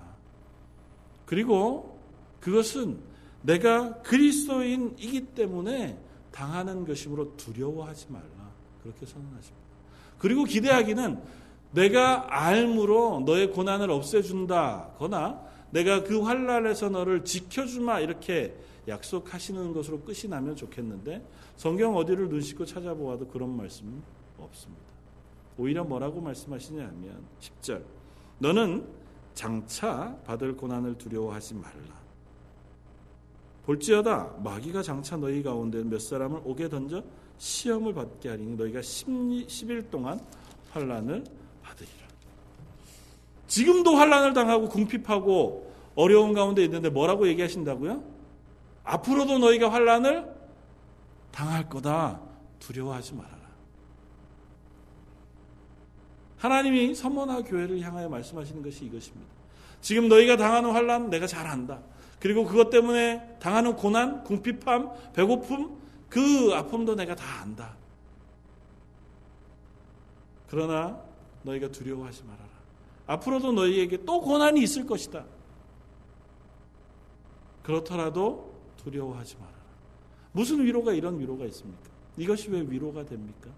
[1.27, 1.99] 그리고
[2.41, 2.99] 그것은
[3.43, 5.99] 내가 그리스도인이기 때문에
[6.33, 8.25] 당하는 것이므로 두려워하지 말라.
[8.83, 9.65] 그렇게 선언하십니다.
[10.19, 11.21] 그리고 기대하기는
[11.73, 18.55] 내가 알므로 너의 고난을 없애준다거나 내가 그 환란에서 너를 지켜주마 이렇게
[18.87, 21.25] 약속하시는 것으로 끝이 나면 좋겠는데
[21.57, 24.03] 성경 어디를 눈 씻고 찾아보아도 그런 말씀은
[24.39, 24.83] 없습니다.
[25.57, 27.83] 오히려 뭐라고 말씀하시냐면 10절
[28.39, 28.87] 너는
[29.35, 32.05] 장차 받을 고난을 두려워하지 말라.
[33.67, 37.03] 볼지어다 마귀가 장차 너희 가운데 몇 사람을 오게 던져
[37.39, 40.21] 시험을 받게 하리니 너희가 10일 동안
[40.71, 41.25] 환란을
[41.63, 42.05] 받으리라.
[43.47, 48.14] 지금도 환란을 당하고 궁핍하고 어려운 가운데 있는데 뭐라고 얘기하신다고요?
[48.85, 50.33] 앞으로도 너희가 환란을
[51.33, 52.21] 당할 거다.
[52.61, 53.45] 두려워하지 말아라.
[56.39, 59.33] 하나님이 선문화 교회를 향하여 말씀하시는 것이 이것입니다.
[59.81, 61.81] 지금 너희가 당하는 환란 내가 잘 안다.
[62.21, 67.77] 그리고 그것 때문에 당하는 고난, 궁핍함, 배고픔, 그 아픔도 내가 다 안다.
[70.49, 71.03] 그러나
[71.43, 72.49] 너희가 두려워하지 말아라.
[73.07, 75.25] 앞으로도 너희에게 또 고난이 있을 것이다.
[77.63, 78.54] 그렇더라도
[78.85, 79.59] 두려워하지 말아라.
[80.33, 81.91] 무슨 위로가 이런 위로가 있습니까?
[82.17, 83.51] 이것이 왜 위로가 됩니까?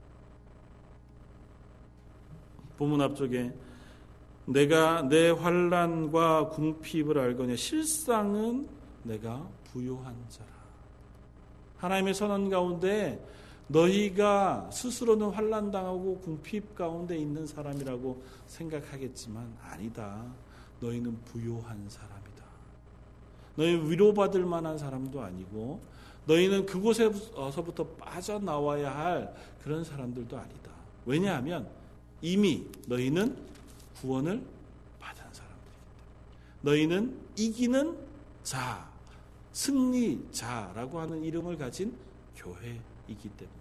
[2.78, 3.52] 본문 앞쪽에
[4.46, 8.68] 내가 내 환란과 궁핍을 알거냐 실상은
[9.02, 10.48] 내가 부요한 자라.
[11.78, 13.22] 하나님의 선언 가운데
[13.68, 20.24] 너희가 스스로는 환란 당하고 궁핍 가운데 있는 사람이라고 생각하겠지만 아니다.
[20.80, 22.15] 너희는 부요한 사람.
[23.56, 25.80] 너희 위로받을 만한 사람도 아니고
[26.26, 30.70] 너희는 그곳에서부터 빠져나와야 할 그런 사람들도 아니다.
[31.04, 31.68] 왜냐하면
[32.20, 33.36] 이미 너희는
[34.00, 34.42] 구원을
[35.00, 35.56] 받은 때문에.
[36.62, 37.96] 너희는 이기는
[38.42, 38.88] 자,
[39.52, 41.94] 승리자라고 하는 이름을 가진
[42.36, 43.56] 교회이기 때문에.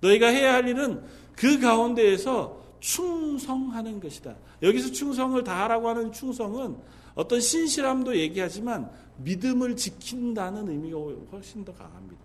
[0.00, 1.04] 너희가 해야 할 일은
[1.34, 4.36] 그 가운데에서 충성하는 것이다.
[4.62, 6.76] 여기서 충성을 다하라고 하는 충성은
[7.18, 10.98] 어떤 신실함도 얘기하지만 믿음을 지킨다는 의미가
[11.32, 12.16] 훨씬 더 강합니다.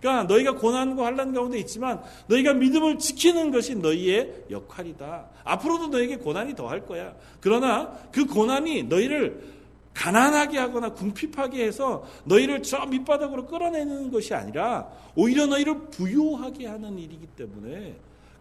[0.00, 5.28] 그러니까 너희가 고난과 환란 가운데 있지만 너희가 믿음을 지키는 것이 너희의 역할이다.
[5.44, 7.14] 앞으로도 너에게 고난이 더할 거야.
[7.40, 9.58] 그러나 그 고난이 너희를
[9.92, 17.26] 가난하게 하거나 궁핍하게 해서 너희를 저 밑바닥으로 끌어내는 것이 아니라 오히려 너희를 부유하게 하는 일이기
[17.36, 17.96] 때문에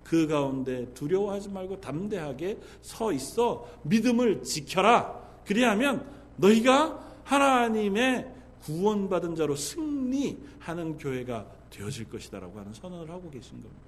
[0.05, 5.26] 그 가운데 두려워하지 말고 담대하게 서 있어 믿음을 지켜라.
[5.47, 13.87] 그리하면 너희가 하나님의 구원받은 자로 승리하는 교회가 되어질 것이다라고 하는 선언을 하고 계신 겁니다.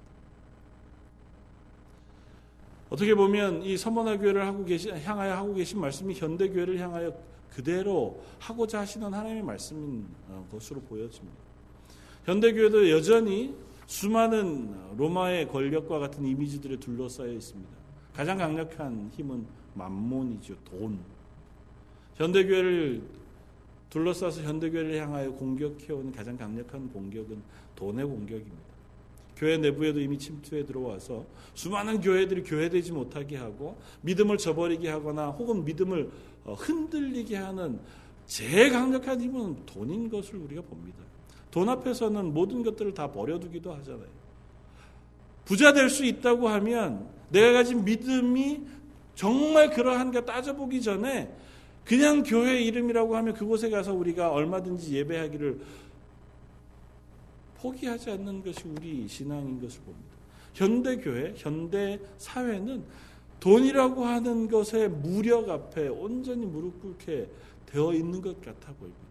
[2.89, 7.13] 어떻게 보면 이 서머나 교회를 하고 계신 향하여 하고 계신 말씀이 현대 교회를 향하여
[7.53, 11.37] 그대로 하고자 하시는 하나님의 말씀인 어, 것으로 보여집니다.
[12.25, 13.55] 현대 교회도 여전히
[13.85, 17.71] 수많은 로마의 권력과 같은 이미지들에 둘러싸여 있습니다.
[18.13, 20.55] 가장 강력한 힘은 만몬이죠.
[20.65, 20.99] 돈.
[22.19, 23.01] 현대 교회를
[23.89, 27.41] 둘러싸서 현대교회를 향하여 공격해오는 가장 강력한 공격은
[27.77, 28.69] 돈의 공격입니다.
[29.37, 36.11] 교회 내부에도 이미 침투해 들어와서 수많은 교회들이 교회되지 못하게 하고 믿음을 저버리게 하거나 혹은 믿음을
[36.43, 37.79] 어, 흔들리게 하는
[38.25, 40.97] 제일 강력한 힘은 돈인 것을 우리가 봅니다.
[41.49, 44.09] 돈 앞에서는 모든 것들을 다 버려두기도 하잖아요.
[45.45, 48.59] 부자 될 수 있다고 하면 내가 가진 믿음이
[49.15, 51.33] 정말 그러한가 따져보기 전에
[51.89, 55.59] 그냥 교회 이름이라고 하면 그곳에 가서 우리가 얼마든지 예배하기를
[57.57, 60.07] 포기하지 않는 것이 우리 신앙인 것을 봅니다.
[60.53, 62.83] 현대 교회, 현대 사회는
[63.39, 67.27] 돈이라고 하는 것의 무력 앞에 온전히 무릎 꿇게
[67.65, 69.01] 되어 있는 것 같아 보입니다.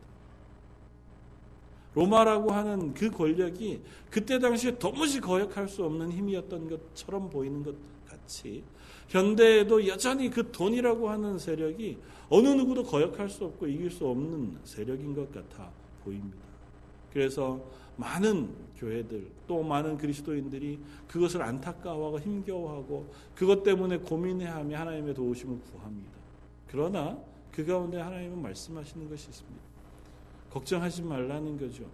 [1.97, 7.75] 로마라고 하는 그 권력이 그때 당시에 도무지 거역할 수 없는 힘이었던 것처럼 보이는 것
[8.07, 8.63] 같이
[9.09, 11.99] 현대에도 여전히 그 돈이라고 하는 세력이
[12.29, 15.71] 어느 누구도 거역할 수 없고 이길 수 없는 세력인 것 같아
[16.05, 16.39] 보입니다.
[17.13, 17.61] 그래서
[17.97, 20.79] 많은 교회들 또 많은 그리스도인들이
[21.09, 26.13] 그것을 안타까워하고 힘겨워하고 그것 때문에 고민해하며 하나님의 도우심을 구합니다.
[26.69, 27.19] 그러나
[27.51, 29.61] 그 가운데 하나님은 말씀하시는 것이 있습니다.
[30.51, 31.85] 걱정하지 말라는 거죠.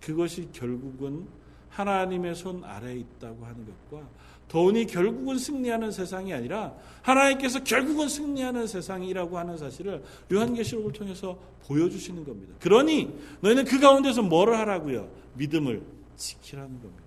[0.00, 1.26] 그것이 결국은
[1.68, 4.08] 하나님의 손 아래에 있다고 하는 것과
[4.48, 12.54] 돈이 결국은 승리하는 세상이 아니라 하나님께서 결국은 승리하는 세상이라고 하는 사실을 요한계시록을 통해서 보여주시는 겁니다.
[12.60, 15.08] 그러니 너희는 그 가운데서 뭐를 하라고요?
[15.34, 15.82] 믿음을
[16.16, 17.04] 지키라는 겁니다.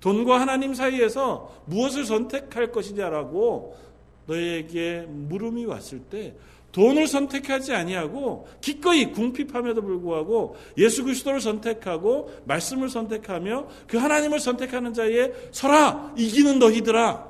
[0.00, 3.76] 돈과 하나님 사이에서 무엇을 선택할 것이냐라고
[4.26, 6.36] 너희에게 물음이 왔을 때
[6.72, 15.32] 돈을 선택하지 아니하고 기꺼이 궁핍함에도 불구하고 예수 그리스도를 선택하고 말씀을 선택하며 그 하나님을 선택하는 자에
[15.50, 17.28] 서라 이기는 너희들아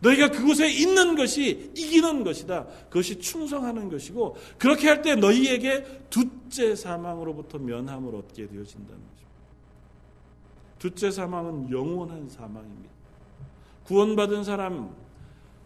[0.00, 2.66] 너희가 그곳에 있는 것이 이기는 것이다.
[2.90, 9.24] 그것이 충성하는 것이고 그렇게 할 때 너희에게 둘째 사망으로부터 면함을 얻게 되어진다는 것입니다.
[10.78, 12.90] 둘째 사망은 영원한 사망입니다.
[13.84, 14.94] 구원받은 사람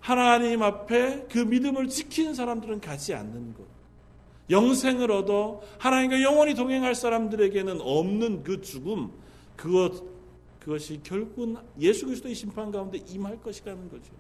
[0.01, 3.65] 하나님 앞에 그 믿음을 지킨 사람들은 가지 않는 것.
[4.51, 9.11] 영생을 얻어 하나님과 영원히 동행할 사람들에게는 없는 그 죽음,
[9.57, 10.03] 그것,
[10.59, 14.13] 그것이 결국은 예수 그리스도의 심판 가운데 임할 것이라는 거죠.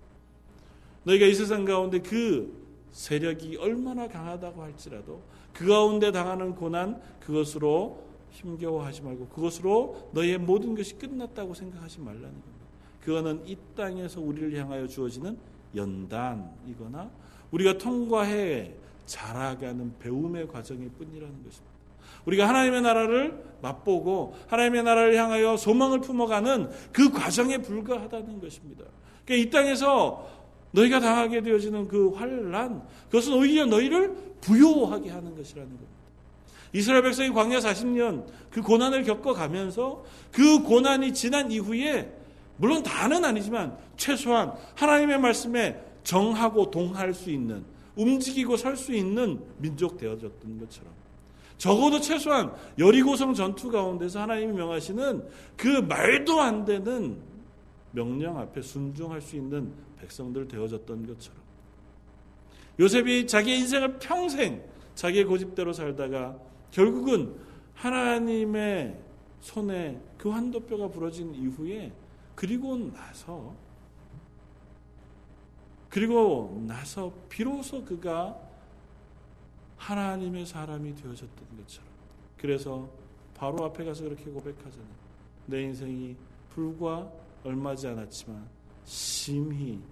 [1.04, 2.52] 너희가 이 세상 가운데 그
[2.92, 5.22] 세력이 얼마나 강하다고 할지라도
[5.52, 12.66] 그 가운데 당하는 고난 그것으로 힘겨워하지 말고 그것으로 너희의 모든 것이 끝났다고 생각하지 말라는 겁니다.
[13.00, 15.38] 그거는 이 땅에서 우리를 향하여 주어지는
[15.74, 17.10] 연단이거나
[17.50, 18.72] 우리가 통과해
[19.06, 21.78] 자라가는 배움의 과정일 뿐이라는 것입니다.
[22.26, 28.84] 우리가 하나님의 나라를 맛보고 하나님의 나라를 향하여 소망을 품어가는 그 과정에 불과하다는 것입니다.
[29.24, 30.28] 그러니까 이 땅에서
[30.72, 35.98] 너희가 당하게 되어지는 그 환란, 그것은 오히려 너희를 부요하게 하는 것이라는 겁니다.
[36.74, 42.12] 이스라엘 백성이 광야 40년 그 고난을 겪어가면서 그 고난이 지난 이후에
[42.58, 47.64] 물론 다는 아니지만 최소한 하나님의 말씀에 정하고 동할 수 있는
[47.96, 50.92] 움직이고 살수 있는 민족 되어졌던 것처럼.
[51.56, 55.24] 적어도 최소한 여리고성 전투 가운데서 하나님이 명하시는
[55.56, 57.18] 그 말도 안 되는
[57.90, 61.38] 명령 앞에 순종할 수 있는 백성들 되어졌던 것처럼.
[62.78, 64.62] 요셉이 자기 인생을 평생
[64.94, 66.36] 자기의 고집대로 살다가
[66.70, 67.34] 결국은
[67.74, 68.96] 하나님의
[69.40, 71.92] 손에 그 환도뼈가 부러진 이후에
[72.38, 73.52] 그리고 나서
[75.90, 78.40] 그리고 나서 비로소 그가
[79.76, 81.88] 하나님의 사람이 되어졌던 것처럼
[82.36, 82.88] 그래서
[83.34, 84.94] 바로 앞에 가서 그렇게 고백하잖아요.
[85.46, 86.14] 내 인생이
[86.50, 87.10] 불과
[87.42, 88.48] 얼마지 않았지만
[88.84, 89.82] 심히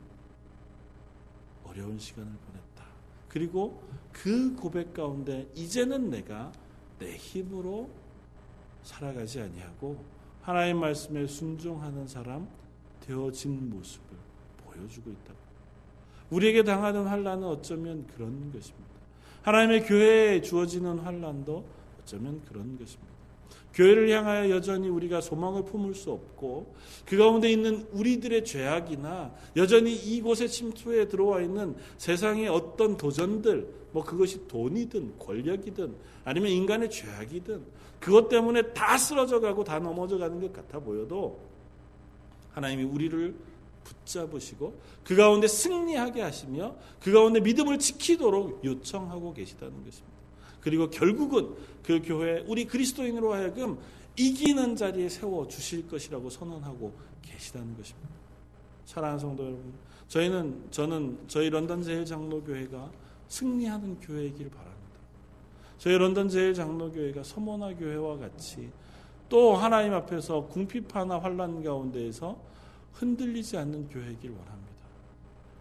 [1.64, 2.84] 어려운 시간을 보냈다.
[3.28, 3.82] 그리고
[4.12, 6.52] 그 고백 가운데 이제는 내가
[7.00, 7.90] 내 힘으로
[8.84, 10.15] 살아가지 아니하고
[10.46, 12.46] 하나님 말씀에 순종하는 사람
[13.00, 14.16] 되어진 모습을
[14.64, 15.34] 보여주고 있다.
[16.30, 18.86] 우리에게 당하는 환란은 어쩌면 그런 것입니다.
[19.42, 21.64] 하나님의 교회에 주어지는 환란도
[22.00, 23.15] 어쩌면 그런 것입니다.
[23.76, 26.74] 교회를 향하여 여전히 우리가 소망을 품을 수 없고
[27.04, 34.48] 그 가운데 있는 우리들의 죄악이나 여전히 이곳에 침투해 들어와 있는 세상의 어떤 도전들 뭐 그것이
[34.48, 37.62] 돈이든 권력이든 아니면 인간의 죄악이든
[38.00, 41.38] 그것 때문에 다 쓰러져 가고 다 넘어져 가는 것 같아 보여도
[42.52, 43.34] 하나님이 우리를
[43.84, 50.15] 붙잡으시고 그 가운데 승리하게 하시며 그 가운데 믿음을 지키도록 요청하고 계시다는 것입니다.
[50.66, 51.54] 그리고 결국은
[51.84, 53.78] 그 교회 우리 그리스도인으로 하여금
[54.16, 56.92] 이기는 자리에 세워 주실 것이라고 선언하고
[57.22, 58.08] 계시다는 것입니다.
[58.84, 59.72] 사랑하는 성도 여러분,
[60.08, 62.90] 저희는 저는 저희 런던 제일 장로 교회가
[63.28, 64.98] 승리하는 교회이길 바랍니다.
[65.78, 68.68] 저희 런던 제일 장로 교회가 서머나 교회와 같이
[69.28, 72.36] 또 하나님 앞에서 궁핍하나 환란 가운데에서
[72.94, 74.74] 흔들리지 않는 교회이길 원합니다.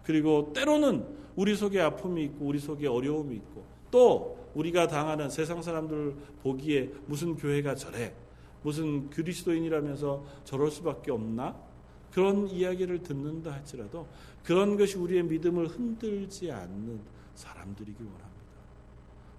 [0.02, 6.14] 그리고 때로는 우리 속에 아픔이 있고 우리 속에 어려움이 있고 또 우리가 당하는 세상 사람들
[6.42, 8.14] 보기에 무슨 교회가 저래
[8.62, 11.54] 무슨 그리스도인이라면서 저럴 수밖에 없나
[12.10, 14.06] 그런 이야기를 듣는다 할지라도
[14.42, 17.00] 그런 것이 우리의 믿음을 흔들지 않는
[17.34, 18.26] 사람들이길 원합니다.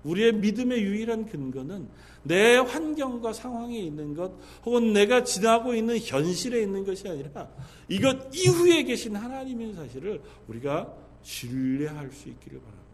[0.03, 1.89] 우리의 믿음의 유일한 근거는
[2.23, 4.31] 내 환경과 상황에 있는 것
[4.63, 7.49] 혹은 내가 지나고 있는 현실에 있는 것이 아니라
[7.89, 10.93] 이것 이후에 계신 하나님의 사실을 우리가
[11.23, 12.86] 신뢰할 수 있기를 바랍니다.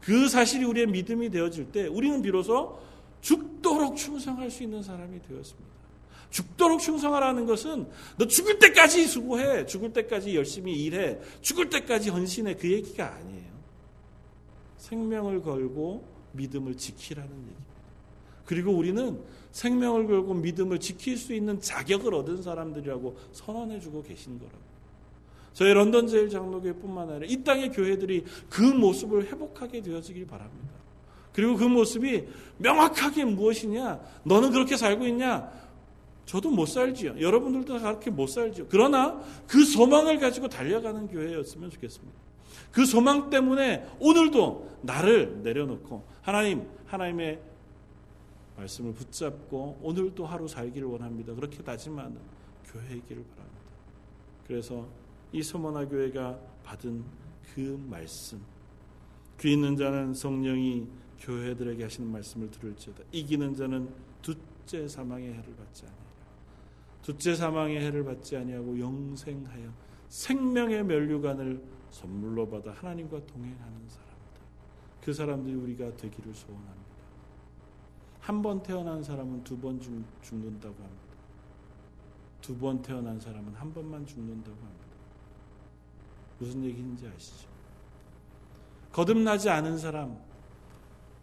[0.00, 2.78] 그 사실이 우리의 믿음이 되어질 때 우리는 비로소
[3.20, 5.70] 죽도록 충성할 수 있는 사람이 되었습니다.
[6.30, 9.66] 죽도록 충성하라는 것은 너 죽을 때까지 수고해.
[9.66, 11.18] 죽을 때까지 열심히 일해.
[11.40, 12.54] 죽을 때까지 헌신해.
[12.54, 13.50] 그 얘기가 아니에요.
[14.78, 17.70] 생명을 걸고 믿음을 지키라는 얘기입니다.
[18.44, 19.20] 그리고 우리는
[19.52, 24.69] 생명을 걸고 믿음을 지킬 수 있는 자격을 얻은 사람들이라고 선언해 주고 계신 거라고.
[25.52, 30.70] 저희 런던 제일 장로교회뿐만 아니라 이 땅의 교회들이 그 모습을 회복하게 되어지길 바랍니다.
[31.32, 32.26] 그리고 그 모습이
[32.58, 34.00] 명확하게 무엇이냐?
[34.24, 35.50] 너는 그렇게 살고 있냐?
[36.26, 37.20] 저도 못 살지요.
[37.20, 38.66] 여러분들도 그렇게 못 살지요.
[38.68, 42.16] 그러나 그 소망을 가지고 달려가는 교회였으면 좋겠습니다.
[42.72, 47.40] 그 소망 때문에 오늘도 나를 내려놓고 하나님, 하나님의
[48.56, 51.34] 말씀을 붙잡고 오늘도 하루 살기를 원합니다.
[51.34, 52.16] 그렇게 다짐하는
[52.66, 53.60] 교회이기를 바랍니다.
[54.46, 54.86] 그래서
[55.32, 57.04] 이 서머나 교회가 받은
[57.54, 58.40] 그 말씀.
[59.40, 63.04] 귀 있는 자는 성령이 교회들에게 하시는 말씀을 들을지어다.
[63.12, 63.88] 이기는 자는
[64.22, 66.10] 둘째 사망의 해를 받지 아니하라.
[67.02, 69.72] 둘째 사망의 해를 받지 아니하고 영생하여
[70.08, 74.40] 생명의 면류관을 선물로 받아 하나님과 동행하는 사람들.
[75.02, 76.90] 그 사람들이 우리가 되기를 소원합니다.
[78.20, 79.80] 한 번 태어난 사람은 두 번
[80.22, 81.10] 죽는다고 합니다.
[82.42, 84.89] 두 번 태어난 사람은 한 번만 죽는다고 합니다
[86.40, 87.48] 무슨 얘기인지 아시죠?
[88.92, 90.18] 거듭나지 않은 사람,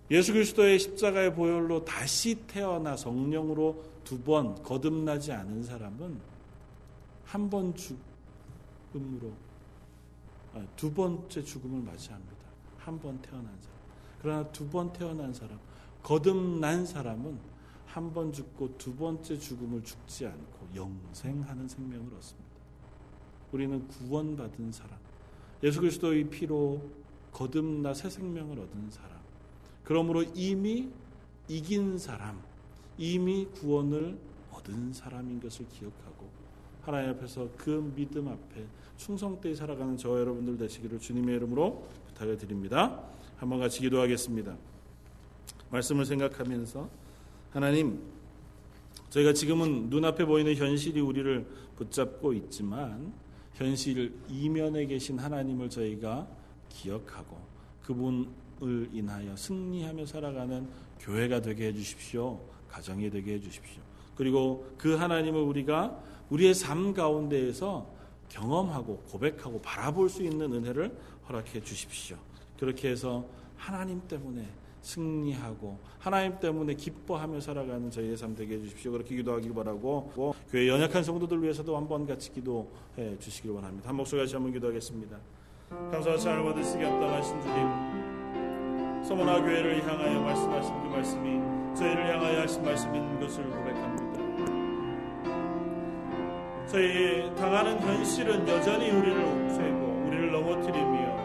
[0.09, 6.17] 예수 그리스도의 십자가의 보혈로 다시 태어나 성령으로 두 번 거듭나지 않은 사람은
[7.25, 9.33] 한 번 죽음으로
[10.53, 12.37] 아, 두 번째 죽음을 맞이합니다.
[12.79, 13.77] 한 번 태어난 사람.
[14.21, 15.59] 그러나 두 번 태어난 사람,
[16.03, 17.37] 거듭난 사람은
[17.85, 22.47] 한 번 죽고 두 번째 죽음을 죽지 않고 영생하는 생명을 얻습니다.
[23.51, 24.97] 우리는 구원받은 사람,
[25.63, 26.81] 예수 그리스도의 피로
[27.31, 29.17] 거듭나 새 생명을 얻은 사람.
[29.83, 30.89] 그러므로 이미
[31.47, 32.41] 이긴 사람,
[32.97, 34.17] 이미 구원을
[34.51, 36.27] 얻은 사람인 것을 기억하고
[36.81, 38.65] 하나님 앞에서 그 믿음 앞에
[38.97, 43.03] 충성되이 살아가는 저와 여러분들 되시기를 주님의 이름으로 부탁을 드립니다.
[43.37, 44.55] 한번 같이 기도하겠습니다.
[45.69, 46.89] 말씀을 생각하면서
[47.51, 48.01] 하나님
[49.09, 51.45] 저희가 지금은 눈앞에 보이는 현실이 우리를
[51.75, 53.13] 붙잡고 있지만
[53.57, 56.27] 현실 이면에 계신 하나님을 저희가
[56.69, 57.39] 기억하고
[57.81, 58.27] 그분을
[58.93, 60.67] 인하여 승리하며 살아가는
[60.99, 62.39] 교회가 되게 해 주십시오.
[62.69, 63.81] 가정이 되게 해 주십시오.
[64.15, 65.99] 그리고 그 하나님을 우리가
[66.29, 67.91] 우리의 삶 가운데에서
[68.29, 70.95] 경험하고 고백하고 바라볼 수 있는 은혜를
[71.27, 72.17] 허락해 주십시오.
[72.59, 74.47] 그렇게 해서 하나님 때문에
[74.87, 78.91] 승리하고 하나님 때문에 기뻐하며 살아가는 저희의 삶 되게 해주십시오.
[78.93, 83.89] 그렇게 기도하길 바라고 교회 연약한 성도들 위해서도 한번 같이 기도해 주시길 원합니다.
[83.89, 85.17] 한 목소리 같이 한번 기도하겠습니다.
[85.91, 93.19] 감사와 찬을 받으시기 합당하신 주님 서머나 교회를 향하여 말씀하신 그 말씀이 저희를 향하여 하신 말씀인
[93.19, 94.07] 것을 고백합니다.
[96.67, 101.17] 저희 당하는 현실은 여전히 우리를 옥죄고 우리를 넘어뜨리며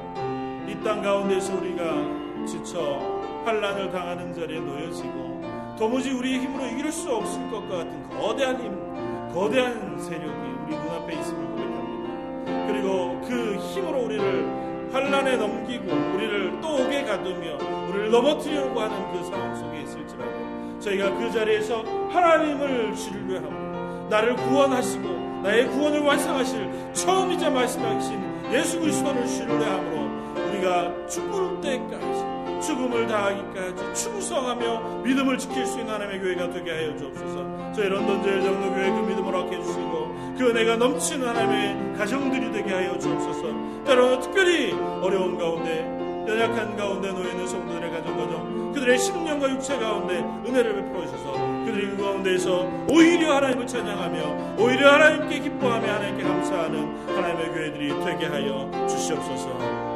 [0.68, 3.11] 이 땅 가운데서 우리가 지쳐
[3.44, 5.42] 환란을 당하는 자리에 놓여지고
[5.78, 10.26] 도무지 우리의 힘으로 이길 수 없을 것과 같은 거대한 힘, 거대한 세력이
[10.64, 12.66] 우리 눈앞에 있음을 고백합니다.
[12.66, 15.84] 그리고 그 힘으로 우리를 환란에 넘기고
[16.14, 22.94] 우리를 또 오게 가두며 우리를 넘어뜨리려고 하는 그 상황 속에 있을지라도 저희가 그 자리에서 하나님을
[22.94, 25.08] 신뢰하고 나를 구원하시고
[25.42, 32.31] 나의 구원을 완성하실 처음이자 마지막이신 예수 그리스도를 신뢰함으로 우리가 죽을 때까지
[32.62, 37.72] 죽음을 다하기까지 충성하며 믿음을 지킬 수 있는 하나님의 교회가 되게 하여 주옵소서.
[37.74, 42.72] 저희 런던 제일 장로 교회 그 믿음을 얻게 해주시고 그 은혜가 넘치는 하나님의 가정들이 되게
[42.72, 43.84] 하여 주옵소서.
[43.84, 50.76] 때로는 특별히 어려운 가운데 연약한 가운데 놓여있는 성도들의 가정 가정 그들의 심령과 육체 가운데 은혜를
[50.76, 51.32] 베풀어 주셔서
[51.64, 58.70] 그들이 그 가운데에서 오히려 하나님을 찬양하며 오히려 하나님께 기뻐하며 하나님께 감사하는 하나님의 교회들이 되게 하여
[58.88, 59.91] 주시옵소서.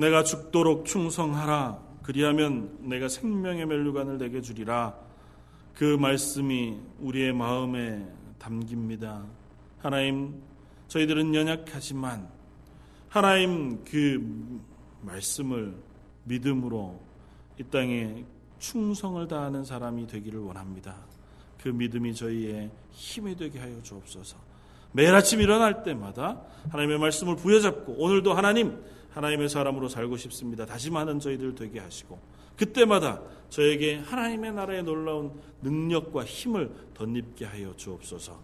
[0.00, 1.78] 내가 죽도록 충성하라.
[2.02, 4.94] 그리하면 내가 생명의 멜류관을 내게 주리라.
[5.74, 9.26] 그 말씀이 우리의 마음에 담깁니다.
[9.78, 10.40] 하나님,
[10.88, 12.28] 저희들은 연약하지만
[13.10, 14.62] 하나님 그
[15.02, 15.74] 말씀을
[16.24, 16.98] 믿음으로
[17.58, 18.24] 이 땅에
[18.58, 20.96] 충성을 다하는 사람이 되기를 원합니다.
[21.62, 24.38] 그 믿음이 저희의 힘이 되게 하여 주옵소서.
[24.92, 26.40] 매일 아침 일어날 때마다
[26.70, 30.66] 하나님의 말씀을 부여잡고 오늘도 하나님 하나님의 사람으로 살고 싶습니다.
[30.66, 32.18] 다짐하는 저희들 되게 하시고
[32.56, 35.32] 그때마다 저에게 하나님의 나라의 놀라운
[35.62, 38.38] 능력과 힘을 덧입게 하여 주옵소서.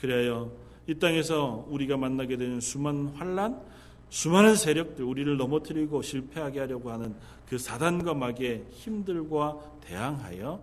[0.00, 0.46] 그래야
[0.86, 3.60] 이 땅에서 우리가 만나게 되는 수많은 환란,
[4.08, 7.14] 수많은 세력들 우리를 넘어뜨리고 실패하게 하려고 하는
[7.46, 10.60] 그 사단과 마귀의 힘들과 대항하여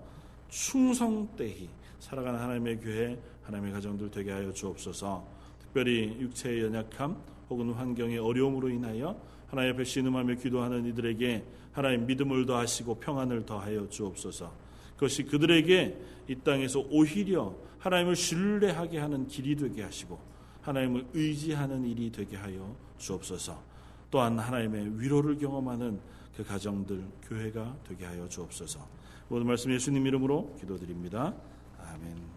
[0.49, 5.23] 충성되이 살아가는 하나님의 교회, 하나님의 가정들 되게 하여 주옵소서.
[5.59, 7.15] 특별히 육체의 연약함
[7.49, 9.15] 혹은 환경의 어려움으로 인하여
[9.47, 14.51] 하나님 앞에 신음하며 기도하는 이들에게 하나님 믿음을 더하시고 평안을 더하여 주옵소서.
[14.95, 15.97] 그것이 그들에게
[16.29, 20.19] 이 땅에서 오히려 하나님을 신뢰하게 하는 길이 되게 하시고
[20.61, 23.61] 하나님을 의지하는 일이 되게 하여 주옵소서.
[24.09, 25.99] 또한 하나님의 위로를 경험하는
[26.35, 28.87] 그 가정들 교회가 되게 하여 주옵소서.
[29.27, 31.33] 모든 말씀 예수님 이름으로 기도드립니다.
[31.79, 32.34] 아멘.